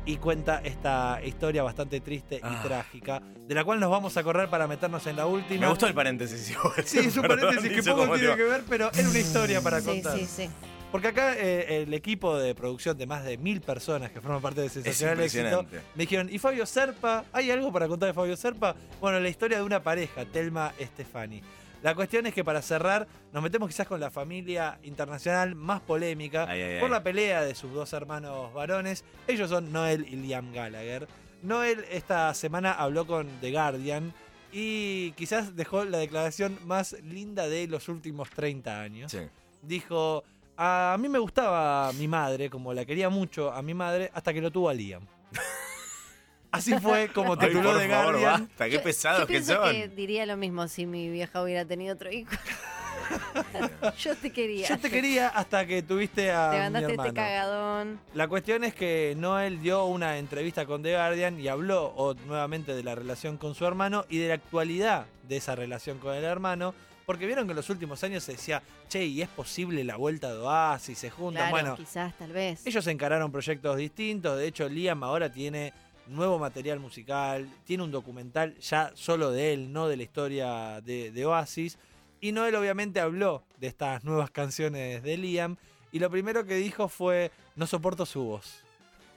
y 0.06 0.15
cuenta 0.15 0.62
esta 0.63 1.19
historia 1.21 1.63
bastante 1.63 2.00
triste 2.00 2.36
y 2.38 2.39
Ah. 2.43 2.62
trágica, 2.63 3.21
de 3.45 3.54
la 3.56 3.65
cual 3.65 3.82
nos 3.82 3.91
vamos 3.91 4.15
a 4.15 4.24
correr 4.24 4.50
para 4.50 4.67
meternos 4.67 5.06
en 5.08 5.17
la 5.17 5.26
última. 5.26 5.60
Me 5.65 5.67
gustó 5.67 5.86
el 5.88 5.93
paréntesis 5.93 6.50
igual. 6.52 6.71
Sí, 6.86 7.00
es 7.00 7.17
un 7.17 7.24
paréntesis 7.28 7.69
que 7.74 7.91
poco 7.91 8.17
tiene 8.17 8.38
que 8.38 8.43
ver, 8.43 8.63
pero 8.69 8.89
era 8.93 9.10
una 9.10 9.19
historia 9.19 9.60
para 9.60 9.82
Sí, 9.82 9.86
contar. 9.88 10.17
sí, 10.17 10.26
sí. 10.26 10.50
Porque 10.96 11.10
acá 11.10 11.36
eh, 11.38 11.84
el 11.84 11.94
equipo 11.94 12.38
de 12.38 12.56
producción 12.56 12.98
de 12.98 13.06
más 13.06 13.26
de 13.26 13.38
mil 13.38 13.60
personas 13.60 14.12
que 14.12 14.22
forman 14.22 14.42
parte 14.42 14.62
de 14.62 14.70
Sensacional 14.70 15.20
Éxito 15.20 15.66
me 15.94 16.04
dijeron, 16.04 16.30
¿y 16.32 16.40
Fabio 16.40 16.66
Serpa? 16.66 17.26
¿Hay 17.34 17.52
algo 17.52 17.70
para 17.74 17.90
contar 17.90 18.08
de 18.08 18.14
Fabio 18.14 18.38
Serpa? 18.38 18.78
Bueno, 19.02 19.20
la 19.20 19.28
historia 19.28 19.58
de 19.58 19.64
una 19.64 19.84
pareja, 19.84 20.24
Telma 20.24 20.72
Estefani. 20.80 21.42
La 21.84 21.94
cuestión 21.96 22.26
es 22.28 22.34
que 22.34 22.46
para 22.46 22.62
cerrar, 22.62 23.10
nos 23.34 23.44
metemos 23.44 23.68
quizás 23.68 23.88
con 23.88 24.00
la 24.00 24.10
familia 24.10 24.80
internacional 24.84 25.54
más 25.54 25.82
polémica 25.82 26.46
Ay, 26.48 26.62
ay, 26.62 26.80
por 26.80 26.88
ay. 26.88 26.92
la 26.94 27.04
pelea 27.04 27.44
de 27.44 27.56
sus 27.56 27.74
dos 27.74 27.92
hermanos 27.92 28.54
varones. 28.54 29.04
Ellos 29.28 29.50
son 29.50 29.74
Noel 29.74 30.06
y 30.10 30.16
Liam 30.16 30.54
Gallagher. 30.54 31.10
Noel 31.42 31.84
esta 31.92 32.34
semana 32.36 32.72
habló 32.72 33.06
con 33.06 33.28
The 33.42 33.52
Guardian 33.52 34.14
y 34.54 35.12
quizás 35.18 35.58
dejó 35.58 35.84
la 35.84 35.98
declaración 35.98 36.58
más 36.66 36.94
linda 37.04 37.50
de 37.50 37.68
los 37.68 37.90
últimos 37.90 38.30
30 38.30 38.80
años 38.82 39.12
Sí. 39.12 39.20
dijo, 39.62 40.24
a 40.58 40.96
mí 41.00 41.10
me 41.10 41.20
gustaba 41.20 41.91
mi 41.94 42.08
madre, 42.08 42.50
como 42.50 42.74
la 42.74 42.86
quería 42.86 43.10
mucho 43.10 43.52
a 43.52 43.62
mi 43.62 43.74
madre, 43.74 44.10
hasta 44.13 44.34
que 44.34 44.41
lo 44.41 44.52
tuvo 44.52 44.70
a 44.70 44.74
Liam. 44.74 45.06
Así 46.52 46.74
fue 46.80 47.10
como 47.13 47.38
tituló 47.38 47.74
favor, 47.74 47.88
Guardian. 47.88 48.48
basta, 48.48 48.65
qué 48.65 48.72
Yo- 48.76 48.84
pesados 48.84 49.20
yo 49.22 49.28
que 49.28 49.34
pienso 49.34 49.56
son. 49.56 49.72
que 49.74 49.88
diría 49.89 50.26
lo 50.26 50.38
mismo 50.38 50.68
si 50.70 50.86
mi 50.86 51.10
vieja 51.10 51.41
hubiera 51.44 51.65
tenido 51.65 51.94
otro 51.96 52.10
hijo. 52.12 52.32
Yo 54.00 54.15
te 54.15 54.32
quería. 54.32 54.68
Yo 54.68 54.80
te 54.80 54.89
quería 54.89 55.28
hasta 55.28 55.65
que 55.68 55.84
tuviste 55.84 56.32
a 56.32 56.50
Te 56.50 56.56
mi 56.58 56.63
mandaste 56.63 56.91
hermano. 56.91 57.08
este 57.10 57.15
cagadón. 57.15 58.00
La 58.15 58.28
cuestión 58.28 58.63
es 58.63 58.74
que 58.74 59.13
Noel 59.18 59.62
dio 59.62 59.86
una 59.86 60.18
entrevista 60.18 60.65
con 60.65 60.82
The 60.82 60.94
Guardian 60.94 61.39
y 61.39 61.48
habló 61.48 61.94
o- 61.96 62.15
nuevamente 62.26 62.74
de 62.74 62.84
la 62.84 62.96
relación 62.96 63.38
con 63.38 63.54
su 63.54 63.65
hermano 63.65 64.06
y 64.10 64.18
de 64.18 64.30
la 64.30 64.34
actualidad 64.36 65.06
de 65.28 65.38
esa 65.38 65.56
relación 65.56 66.00
con 66.00 66.15
el 66.15 66.24
hermano. 66.24 66.74
Porque 67.06 67.26
vieron 67.26 67.46
que 67.46 67.52
en 67.52 67.58
los 67.58 67.70
últimos 67.70 68.04
años 68.04 68.24
se 68.24 68.34
decía, 68.34 68.63
che, 68.88 69.06
¿y 69.06 69.22
es 69.22 69.30
posible 69.30 69.84
la 69.84 69.96
vuelta 69.96 70.34
de 70.34 70.39
Oasis? 70.39 70.98
Se 70.98 71.10
juntan. 71.10 71.50
Claro, 71.50 71.52
bueno, 71.52 71.76
quizás, 71.76 72.18
tal 72.18 72.32
vez. 72.32 72.65
Ellos 72.65 72.88
encararon 72.88 73.32
proyectos 73.32 73.78
distintos. 73.78 74.38
De 74.38 74.48
hecho, 74.48 74.68
Liam 74.68 75.04
ahora 75.04 75.32
tiene 75.32 75.74
nuevo 76.08 76.39
material 76.39 76.80
musical, 76.80 77.48
tiene 77.63 77.84
un 77.84 77.91
documental 77.91 78.58
ya 78.58 78.91
solo 78.96 79.32
de 79.32 79.54
él, 79.54 79.72
no 79.72 79.88
de 79.88 79.98
la 79.98 80.04
historia 80.04 80.82
de, 80.82 81.12
de 81.12 81.26
Oasis. 81.26 81.78
Y 82.22 82.32
Noel 82.32 82.56
obviamente 82.56 83.00
habló 83.00 83.44
de 83.60 83.68
estas 83.68 84.04
nuevas 84.04 84.32
canciones 84.32 85.04
de 85.04 85.18
Liam. 85.18 85.58
Y 85.91 86.00
lo 86.00 86.10
primero 86.10 86.46
que 86.46 86.56
dijo 86.56 86.88
fue, 86.88 87.32
no 87.56 87.68
soporto 87.68 88.06
su 88.06 88.24
voz. 88.24 88.63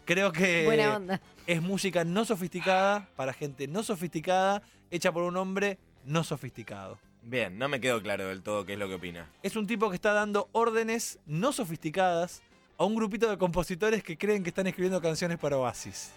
Creo 0.05 0.33
que 0.33 0.65
Buena 0.65 0.97
onda. 0.97 1.21
es 1.47 1.61
música 1.61 2.05
no 2.05 2.25
sofisticada 2.25 3.09
para 3.15 3.35
gente 3.35 3.69
no 3.69 3.83
sofisticada, 3.83 4.63
hecha 4.91 5.13
por 5.13 5.23
un 5.23 5.37
hombre 5.37 5.79
no 6.05 6.25
sofisticado. 6.25 6.99
Bien, 7.29 7.59
no 7.59 7.69
me 7.69 7.79
quedó 7.79 8.01
claro 8.01 8.27
del 8.29 8.43
todo 8.43 8.65
qué 8.65 8.73
es 8.73 8.79
lo 8.79 8.89
que 8.89 8.95
opina. 8.95 9.31
Es 9.43 9.55
un 9.55 9.67
tipo 9.67 9.91
que 9.91 9.97
está 9.97 10.15
dando 10.15 10.49
órdenes 10.53 11.19
no 11.27 11.53
sofisticadas 11.53 12.41
a 12.79 12.87
un 12.87 12.95
grupito 12.95 13.29
de 13.29 13.37
compositores 13.37 14.03
que 14.03 14.17
creen 14.17 14.43
que 14.43 14.49
están 14.49 14.67
escribiendo 14.67 14.99
canciones 15.03 15.37
para 15.37 15.59
Oasis. 15.59 16.11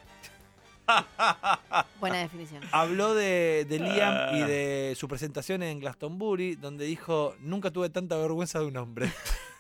Buena 2.00 2.20
definición. 2.20 2.64
Habló 2.72 3.14
de, 3.14 3.66
de 3.68 3.80
Liam 3.80 4.38
y 4.38 4.44
de 4.44 4.94
su 4.96 5.10
presentación 5.10 5.64
en 5.64 5.82
Glastonbury, 5.82 6.56
donde 6.56 6.86
dijo, 6.86 7.36
nunca 7.42 7.72
tuve 7.72 7.90
tanta 7.90 8.16
vergüenza 8.16 8.60
de 8.60 8.68
un 8.68 8.78
hombre. 8.78 9.12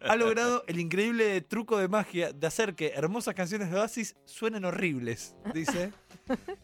ha 0.00 0.16
logrado 0.16 0.64
el 0.66 0.78
increíble 0.78 1.40
truco 1.40 1.78
de 1.78 1.88
magia 1.88 2.32
de 2.32 2.46
hacer 2.46 2.74
que 2.74 2.88
hermosas 2.88 3.34
canciones 3.34 3.70
de 3.70 3.78
Oasis 3.78 4.16
suenen 4.24 4.64
horribles, 4.64 5.34
dice. 5.54 5.92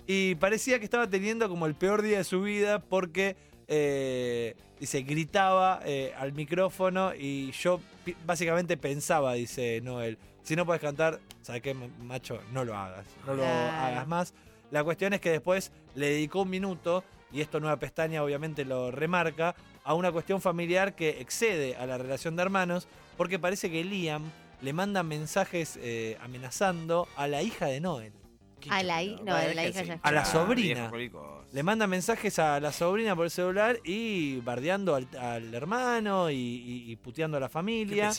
Y 0.07 0.37
parecía 0.37 0.79
que 0.79 0.85
estaba 0.85 1.09
teniendo 1.09 1.49
como 1.49 1.67
el 1.67 1.75
peor 1.75 2.03
día 2.03 2.19
de 2.19 2.25
su 2.25 2.43
vida 2.43 2.81
porque, 2.81 3.37
eh, 3.67 4.55
dice, 4.79 5.03
gritaba 5.03 5.81
eh, 5.85 6.15
al 6.17 6.33
micrófono 6.33 7.15
y 7.15 7.51
yo 7.53 7.81
básicamente 8.25 8.77
pensaba, 8.77 9.35
dice 9.35 9.81
Noel, 9.83 10.19
si 10.43 10.55
no 10.55 10.65
puedes 10.65 10.81
cantar, 10.81 11.19
¿sabes 11.43 11.63
qué, 11.63 11.75
macho? 11.75 12.41
No 12.53 12.65
lo 12.65 12.77
hagas, 12.77 13.05
no 13.27 13.35
lo 13.35 13.45
hagas 13.45 14.07
más. 14.07 14.35
La 14.71 14.85
cuestión 14.85 15.13
es 15.13 15.21
que 15.21 15.31
después 15.31 15.73
le 15.97 16.11
dedicó 16.11 16.43
un 16.43 16.51
minuto, 16.51 17.03
y 17.33 17.41
esto 17.41 17.59
Nueva 17.59 17.79
Pestaña 17.79 18.23
obviamente 18.23 18.65
lo 18.65 18.91
remarca, 18.91 19.57
a 19.87 19.95
una 19.95 20.11
cuestión 20.13 20.41
familiar 20.41 20.95
que 20.95 21.21
excede 21.21 21.77
a 21.77 21.87
la 21.87 21.97
relación 21.97 22.35
de 22.37 22.43
hermanos, 22.43 22.89
porque 23.17 23.39
parece 23.39 23.71
que 23.71 23.85
Liam 23.85 24.25
le 24.61 24.73
manda 24.73 25.03
mensajes 25.03 25.79
eh, 25.81 26.19
amenazando 26.23 27.07
a 27.17 27.29
la 27.29 27.43
hija 27.43 27.67
de 27.67 27.81
Noel. 27.81 28.13
A 28.69 28.83
la 28.83 29.03
hi- 29.03 29.17
no, 29.25 29.33
la 29.55 29.67
hija 29.69 29.83
ya 29.85 30.01
A 30.03 30.11
la 30.11 30.25
sobrina. 30.25 30.91
culicos. 30.91 31.45
Le 31.53 31.63
manda 31.63 31.87
mensajes 31.87 32.39
a 32.41 32.59
la 32.59 32.73
sobrina 32.73 33.15
por 33.15 33.27
el 33.27 33.31
celular 33.31 33.79
y 33.85 34.41
bardeando 34.41 34.97
al, 34.97 35.07
al 35.21 35.55
hermano 35.55 36.31
y, 36.31 36.35
y- 36.35 36.91
y 36.91 36.97
puteando 36.97 37.37
a 37.37 37.41
la 37.41 37.49
familia. 37.49 38.11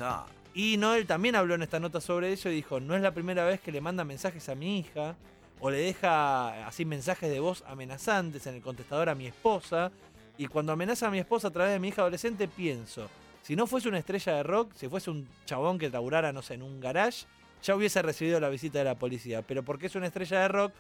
Y 0.54 0.78
Noel 0.78 1.06
también 1.06 1.36
habló 1.36 1.56
en 1.56 1.64
esta 1.64 1.80
nota 1.80 2.00
sobre 2.00 2.32
eso 2.32 2.50
y 2.50 2.56
dijo, 2.56 2.80
no 2.80 2.96
es 2.96 3.02
la 3.02 3.12
primera 3.14 3.44
vez 3.46 3.60
que 3.60 3.72
le 3.72 3.82
manda 3.82 4.04
mensajes 4.06 4.48
a 4.48 4.56
mi 4.56 4.80
hija 4.80 5.16
o 5.60 5.70
le 5.70 5.78
deja 5.80 6.66
así 6.66 6.86
mensajes 6.86 7.30
de 7.30 7.40
voz 7.40 7.64
amenazantes 7.68 8.48
en 8.48 8.56
el 8.56 8.62
contestador 8.62 9.10
a 9.10 9.16
mi 9.16 9.28
esposa. 9.28 9.92
Y 10.38 10.48
cuando 10.48 10.72
amenaza 10.72 11.08
a 11.08 11.12
mi 11.12 11.20
esposa 11.20 11.48
a 11.48 11.52
través 11.52 11.74
de 11.74 11.80
mi 11.80 11.90
hija 11.90 12.02
adolescente, 12.02 12.48
pienso, 12.48 13.10
si 13.42 13.56
no 13.56 13.66
fuese 13.66 13.90
una 13.90 13.98
estrella 13.98 14.36
de 14.36 14.44
rock, 14.44 14.72
si 14.76 14.88
fuese 14.88 15.10
un 15.10 15.28
chabón 15.46 15.80
que 15.80 15.90
laburara, 15.90 16.32
no 16.32 16.42
sé, 16.42 16.56
en 16.56 16.64
un 16.64 16.80
garage, 16.80 17.26
ya 17.64 17.76
hubiese 17.76 18.02
recibido 18.02 18.40
la 18.40 18.50
visita 18.50 18.80
de 18.80 18.86
la 18.86 18.96
policía. 18.96 19.42
Pero 19.42 19.64
porque 19.64 19.88
es 19.88 19.96
una 19.96 20.08
estrella 20.08 20.42
de 20.42 20.48
rock, 20.48 20.74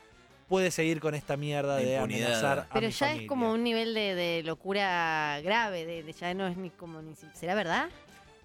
puede 0.47 0.69
seguir 0.71 0.99
con 0.99 1.15
esta 1.15 1.37
mierda 1.37 1.75
La 1.75 1.81
de 1.81 1.95
impunidad. 1.95 2.27
amenazar 2.27 2.59
a 2.59 2.73
Pero 2.73 2.87
mi 2.87 2.93
ya 2.93 3.13
es 3.13 3.27
como 3.27 3.51
un 3.51 3.63
nivel 3.63 3.93
de, 3.93 4.15
de 4.15 4.43
locura 4.43 5.39
grave, 5.43 5.85
de, 5.85 6.03
de 6.03 6.13
ya 6.13 6.33
no 6.33 6.47
es 6.47 6.55
ni 6.57 6.69
como 6.69 7.01
ni 7.01 7.15
¿Será 7.33 7.55
verdad? 7.55 7.89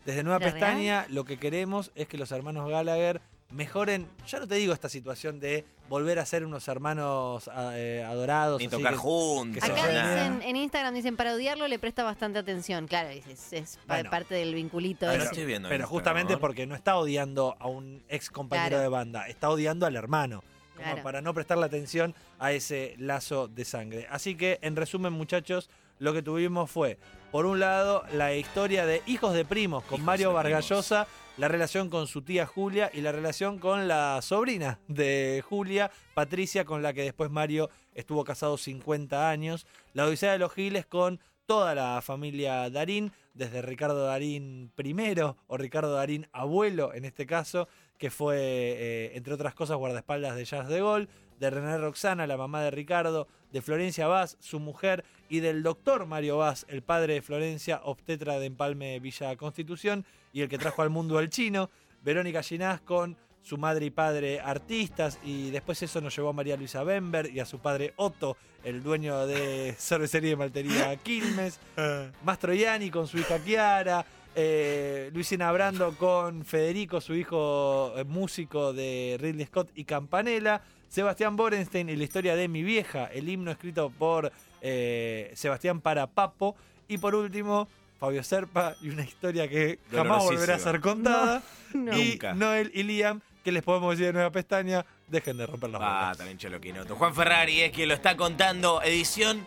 Desde 0.05 0.25
Nueva 0.25 0.39
¿Era 0.43 0.51
Pestaña, 0.53 1.07
lo 1.11 1.25
que 1.25 1.39
queremos 1.39 1.93
es 1.95 2.09
que 2.09 2.19
los 2.19 2.33
hermanos 2.33 2.69
Gallagher 2.69 3.21
mejoren, 3.53 4.09
ya 4.27 4.41
no 4.41 4.49
te 4.49 4.55
digo 4.57 4.73
esta 4.73 4.89
situación 4.89 5.39
de 5.41 5.65
volver 5.89 6.19
a 6.19 6.27
ser 6.27 6.45
unos 6.45 6.67
hermanos 6.69 7.49
a- 7.49 7.79
eh, 7.79 8.03
adorados. 8.05 8.61
Ni 8.61 8.69
tocar 8.69 8.93
que- 8.93 8.99
juntos. 8.99 9.63
que 9.63 9.71
Acá 9.71 9.89
dicen, 9.89 10.43
en 10.43 10.57
Instagram 10.57 10.95
dicen, 10.95 11.17
para 11.17 11.35
odiarlo 11.35 11.69
le 11.69 11.79
presta 11.79 12.03
bastante 12.03 12.39
atención. 12.39 12.87
Claro, 12.87 13.11
es, 13.11 13.53
es 13.53 13.79
pa- 13.87 13.95
Bueno. 13.97 14.11
parte 14.11 14.35
del 14.35 14.55
vinculito 14.55 15.07
Ahora 15.07 15.19
Pero, 15.19 15.25
ese. 15.25 15.33
estoy 15.35 15.47
viendo 15.47 15.69
pero 15.69 15.87
justamente 15.87 16.37
porque 16.39 16.67
no 16.67 16.75
está 16.75 16.97
odiando 16.97 17.57
a 17.61 17.67
un 17.69 18.03
ex 18.09 18.31
compañero 18.31 18.69
Claro. 18.71 18.83
de 18.83 18.89
banda, 18.89 19.29
está 19.29 19.51
odiando 19.51 19.87
al 19.87 19.97
hermano. 19.97 20.43
Como 20.75 20.85
Claro. 20.87 21.03
para 21.03 21.21
no 21.21 21.35
prestarle 21.35 21.67
atención 21.67 22.15
a 22.39 22.53
ese 22.53 22.95
lazo 22.99 23.47
de 23.47 23.65
sangre. 23.67 24.07
Así 24.11 24.35
que, 24.35 24.59
en 24.63 24.75
resumen, 24.75 25.13
muchachos, 25.13 25.69
lo 25.99 26.15
que 26.15 26.23
tuvimos 26.23 26.71
fue, 26.71 26.99
por 27.31 27.45
un 27.45 27.61
lado, 27.61 28.05
la 28.15 28.35
historia 28.35 28.87
de 28.87 29.03
Hijos 29.07 29.35
de 29.35 29.45
Primos 29.45 29.85
con 29.85 29.97
Hijos 29.97 30.07
Mario 30.07 30.33
Vargallosa, 30.33 31.07
la 31.39 31.49
relación 31.49 31.89
con 31.89 32.07
su 32.07 32.23
tía 32.23 32.47
Julia 32.47 32.91
y 32.93 33.01
la 33.01 33.13
relación 33.13 33.59
con 33.59 33.89
la 33.89 34.21
sobrina 34.23 34.79
de 34.89 35.43
Julia, 35.49 35.91
Patricia, 36.15 36.65
con 36.65 36.83
la 36.83 36.93
que 36.93 37.03
después 37.03 37.31
Mario 37.31 37.71
estuvo 37.95 38.25
casado 38.25 38.59
50 38.59 39.31
años. 39.31 39.67
La 39.95 40.05
Odisea 40.05 40.33
de 40.33 40.39
los 40.39 40.53
Giles 40.53 40.85
con 40.87 41.21
toda 41.47 41.75
la 41.75 42.01
familia 42.03 42.69
Darín, 42.71 43.13
desde 43.35 43.63
Ricardo 43.63 44.05
Darín 44.05 44.71
primero 44.75 45.39
o 45.47 45.57
Ricardo 45.57 45.95
Darín 45.95 46.29
abuelo 46.33 46.93
en 46.93 47.07
este 47.07 47.27
caso, 47.27 47.67
que 47.97 48.11
fue, 48.11 48.37
eh, 48.39 49.13
entre 49.15 49.33
otras 49.33 49.55
cosas, 49.55 49.79
guardaespaldas 49.79 50.37
de 50.37 50.45
Jazz 50.45 50.69
de 50.69 50.81
Gol, 50.83 51.09
de 51.43 51.51
René 51.51 51.77
Roxana, 51.77 52.29
la 52.29 52.37
mamá 52.37 52.63
de 52.63 52.71
Ricardo, 52.71 53.27
de 53.51 53.61
Florencia 53.61 54.07
Vaz, 54.07 54.37
su 54.39 54.61
mujer, 54.61 55.05
y 55.29 55.41
del 55.41 55.65
doctor 55.65 56.07
Mario 56.07 56.39
Vaz, 56.39 56.65
el 56.69 56.83
padre 56.83 57.15
de 57.15 57.23
Florencia, 57.23 57.81
obstetra 57.83 58.39
de 58.39 58.47
Empalme 58.47 59.01
Villa 59.01 59.35
Constitución, 59.37 60.07
y 60.33 60.43
el 60.43 60.49
que 60.49 60.57
trajo 60.57 60.83
al 60.83 60.91
mundo 60.91 61.19
al 61.19 61.31
chino, 61.31 61.69
Verónica 62.05 62.45
Ginás 62.45 62.81
con 62.81 63.17
su 63.43 63.59
madre 63.59 63.87
y 63.87 63.91
padre 63.91 64.39
artistas, 64.39 65.19
y 65.25 65.51
después 65.51 65.83
eso 65.83 66.01
nos 66.01 66.15
llevó 66.15 66.29
a 66.29 66.33
María 66.33 66.57
Luisa 66.57 66.85
Bember 66.85 67.29
y 67.29 67.41
a 67.41 67.45
su 67.45 67.59
padre 67.59 67.93
Otto, 67.97 68.37
el 68.63 68.85
dueño 68.85 69.27
de 69.27 69.75
cervecería 69.79 70.31
de 70.31 70.37
maltería 70.37 70.95
Quilmes, 70.95 71.59
Mastroianni 72.25 72.89
con 72.89 73.09
su 73.09 73.19
hija 73.19 73.43
Chiara, 73.45 74.07
eh, 74.37 75.11
Luisina 75.13 75.51
Brando 75.51 75.97
con 75.99 76.45
Federico, 76.45 77.01
su 77.01 77.15
hijo 77.15 77.95
eh, 77.97 78.05
músico 78.05 78.73
de 78.73 79.17
Ridley 79.21 79.47
Scott 79.47 79.71
y 79.75 79.85
Campanella, 79.85 80.63
Sebastián 80.93 81.37
Borenstein 81.37 81.89
y 81.89 81.97
la 81.97 82.05
historia 82.05 82.37
de 82.37 82.49
mi 82.49 82.63
vieja, 82.63 83.07
el 83.07 83.27
himno 83.27 83.51
escrito 83.51 83.89
por 83.99 84.31
eh, 84.61 85.33
Sebastián 85.35 85.81
para 85.81 86.07
Papo, 86.07 86.55
y 86.87 86.99
por 86.99 87.15
último, 87.15 87.67
Fabio 87.99 88.23
Serpa 88.23 88.75
y 88.83 88.91
una 88.91 89.03
historia 89.03 89.49
que 89.49 89.79
jamás 89.91 90.23
volverá 90.23 90.57
a 90.57 90.59
ser 90.59 90.81
contada. 90.81 91.43
No. 91.73 91.97
Y 91.97 92.11
Nunca. 92.11 92.35
Noel 92.35 92.71
y 92.75 92.83
Liam 92.83 93.23
¿Qué 93.43 93.51
les 93.51 93.63
podemos 93.63 93.93
decir 93.93 94.09
de 94.09 94.13
Nueva 94.13 94.31
Pestaña? 94.31 94.85
Dejen 95.09 95.39
de 95.39 95.47
romper 95.47 95.71
las 95.71 95.81
Ah, 95.83 96.01
bolas. 96.03 96.19
también 96.19 96.37
Choloquinoto. 96.37 96.95
Juan 96.97 97.15
Ferrari 97.15 97.63
es 97.63 97.73
quien 97.73 97.89
lo 97.89 97.95
está 97.95 98.15
contando. 98.15 98.83
Edición 98.83 99.47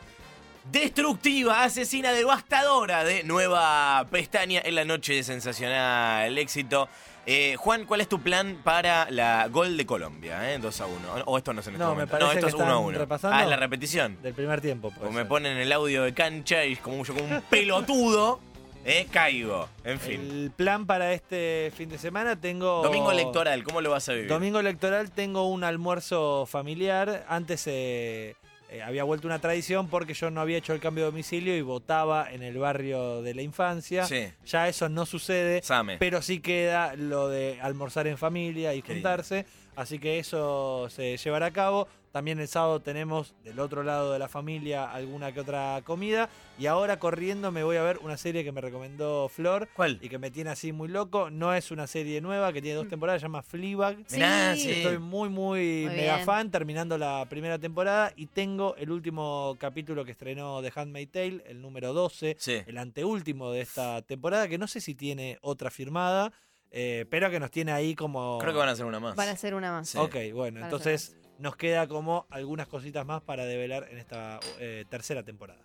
destructiva, 0.72 1.64
asesina, 1.64 2.12
devastadora 2.12 3.04
de 3.04 3.24
Nueva 3.24 4.08
Pestaña 4.10 4.60
en 4.66 4.74
la 4.74 4.86
noche 4.86 5.14
de 5.14 5.24
sensacional 5.24 6.36
éxito. 6.40 6.90
Eh, 7.28 7.56
Juan, 7.58 7.86
¿cuál 7.86 8.02
es 8.02 8.08
tu 8.08 8.22
plan 8.22 8.60
para 8.64 9.10
la 9.10 9.48
gol 9.48 9.78
de 9.78 9.86
Colombia? 9.86 10.54
Eh? 10.54 10.60
2 10.60 10.82
a 10.82 10.86
1. 10.86 10.96
O 11.26 11.38
esto 11.38 11.54
no 11.54 11.62
es 11.62 11.68
en 11.68 11.74
este 11.74 11.84
No, 11.84 11.96
me 11.96 12.06
momento. 12.06 12.20
no, 12.20 12.32
esto 12.32 12.48
es 12.48 12.54
1 12.54 12.64
a 12.64 12.68
están 12.68 12.84
1. 12.86 12.98
repasando. 13.00 13.38
Ah, 13.38 13.44
es 13.44 13.50
la 13.50 13.56
repetición. 13.56 14.18
Del 14.22 14.34
primer 14.36 14.62
tiempo. 14.62 14.92
Como 14.98 15.12
me 15.12 15.26
ponen 15.26 15.58
el 15.58 15.72
audio 15.72 16.04
de 16.04 16.14
cancha 16.14 16.66
y 16.66 16.76
como 16.76 17.04
yo 17.04 17.16
como 17.16 17.26
un 17.36 17.42
pelotudo, 17.50 18.40
eh, 18.86 19.08
caigo. 19.12 19.68
En 19.84 20.00
fin. 20.00 20.22
El 20.22 20.52
plan 20.56 20.86
para 20.86 21.14
este 21.14 21.72
fin 21.76 21.90
de 21.90 21.98
semana 21.98 22.40
tengo... 22.40 22.84
Domingo 22.84 23.12
electoral, 23.12 23.64
¿cómo 23.64 23.82
lo 23.82 23.90
vas 23.90 24.08
a 24.10 24.14
vivir? 24.14 24.30
Domingo 24.30 24.60
electoral 24.60 25.10
tengo 25.10 25.50
un 25.50 25.64
almuerzo 25.64 26.46
familiar. 26.46 27.26
Antes 27.28 27.64
eh, 27.66 28.36
eh, 28.70 28.82
había 28.82 29.04
vuelto 29.04 29.28
una 29.28 29.40
tradición 29.40 29.88
porque 29.88 30.14
yo 30.14 30.32
no 30.32 30.42
había 30.42 30.58
hecho 30.58 30.74
el 30.74 30.80
cambio 30.80 31.06
de 31.06 31.12
domicilio 31.12 31.56
y 31.56 31.62
votaba 31.62 32.32
en 32.32 32.42
el 32.44 32.58
barrio 32.58 33.22
de 33.22 33.34
la 33.36 33.42
infancia. 33.42 34.06
Sí. 34.06 34.28
Ya 34.46 34.68
eso 34.68 34.90
no 34.90 35.06
sucede, 35.06 35.62
Same. 35.62 35.98
pero 35.98 36.22
sí 36.22 36.40
queda 36.40 36.96
lo 36.96 37.30
de 37.30 37.60
almorzar 37.62 38.08
en 38.08 38.18
familia 38.18 38.74
y 38.74 38.82
Qué 38.82 38.94
juntarse. 38.94 39.46
Así 39.76 40.00
que 40.00 40.20
eso 40.20 40.88
se 40.90 41.18
llevará 41.18 41.48
a 41.48 41.52
cabo. 41.52 41.88
También 42.16 42.40
el 42.40 42.48
sábado 42.48 42.82
tenemos 42.82 43.36
del 43.44 43.60
otro 43.60 43.84
lado 43.84 44.14
de 44.14 44.20
la 44.20 44.30
familia 44.30 44.90
alguna 44.90 45.34
que 45.34 45.42
otra 45.42 45.82
comida. 45.84 46.30
Y 46.58 46.66
ahora 46.66 46.98
corriendo 46.98 47.52
me 47.52 47.62
voy 47.66 47.76
a 47.76 47.84
ver 47.84 47.98
una 48.04 48.16
serie 48.16 48.46
que 48.46 48.54
me 48.54 48.62
recomendó 48.62 49.28
Flor 49.28 49.68
¿Cuál? 49.76 50.00
y 50.02 50.08
que 50.08 50.18
me 50.18 50.32
tiene 50.32 50.50
así 50.50 50.72
muy 50.72 50.88
loco. 50.88 51.30
No 51.30 51.54
es 51.54 51.72
una 51.72 51.88
serie 51.88 52.22
nueva 52.22 52.54
que 52.54 52.62
tiene 52.62 52.78
dos 52.78 52.88
temporadas, 52.88 53.20
se 53.20 53.26
llama 53.26 53.42
Fleabag. 53.42 53.98
Mirá, 54.14 54.56
Sí. 54.56 54.62
sí. 54.62 54.72
Estoy 54.72 54.98
muy, 54.98 55.28
muy, 55.28 55.88
Muy 55.88 55.94
mega 55.98 56.14
bien. 56.16 56.26
fan, 56.26 56.52
terminando 56.52 56.98
la 56.98 57.26
primera 57.30 57.60
temporada. 57.60 58.14
Y 58.16 58.28
tengo 58.28 58.78
el 58.78 58.92
último 58.92 59.58
capítulo 59.60 60.06
que 60.06 60.12
estrenó 60.12 60.62
The 60.62 60.72
Handmaid's 60.74 61.12
Tale, 61.12 61.44
el 61.48 61.62
número 61.62 61.92
12, 61.92 62.38
Sí. 62.40 62.62
el 62.66 62.78
anteúltimo 62.78 63.52
de 63.52 63.60
esta 63.60 64.02
temporada, 64.04 64.48
que 64.48 64.58
no 64.58 64.68
sé 64.68 64.80
si 64.80 64.96
tiene 64.96 65.38
otra 65.42 65.70
firmada, 65.70 66.32
eh, 66.72 67.06
pero 67.10 67.30
que 67.30 67.42
nos 67.42 67.52
tiene 67.52 67.74
ahí 67.74 67.94
como... 67.94 68.38
Creo 68.40 68.54
que 68.54 68.60
van 68.60 68.70
a 68.70 68.72
hacer 68.72 68.86
una 68.86 69.02
más. 69.02 69.18
Van 69.18 69.28
a 69.28 69.32
hacer 69.34 69.54
una 69.54 69.74
más. 69.74 69.90
Sí. 69.90 69.98
Ok, 69.98 70.16
bueno, 70.34 70.62
entonces 70.64 71.18
nos 71.40 71.56
queda 71.56 71.88
como 71.88 72.26
algunas 72.30 72.68
cositas 72.68 73.06
más 73.06 73.22
para 73.22 73.46
develar 73.46 73.88
en 73.92 73.98
esta 73.98 74.40
eh, 74.60 74.86
tercera 74.90 75.24
temporada. 75.24 75.62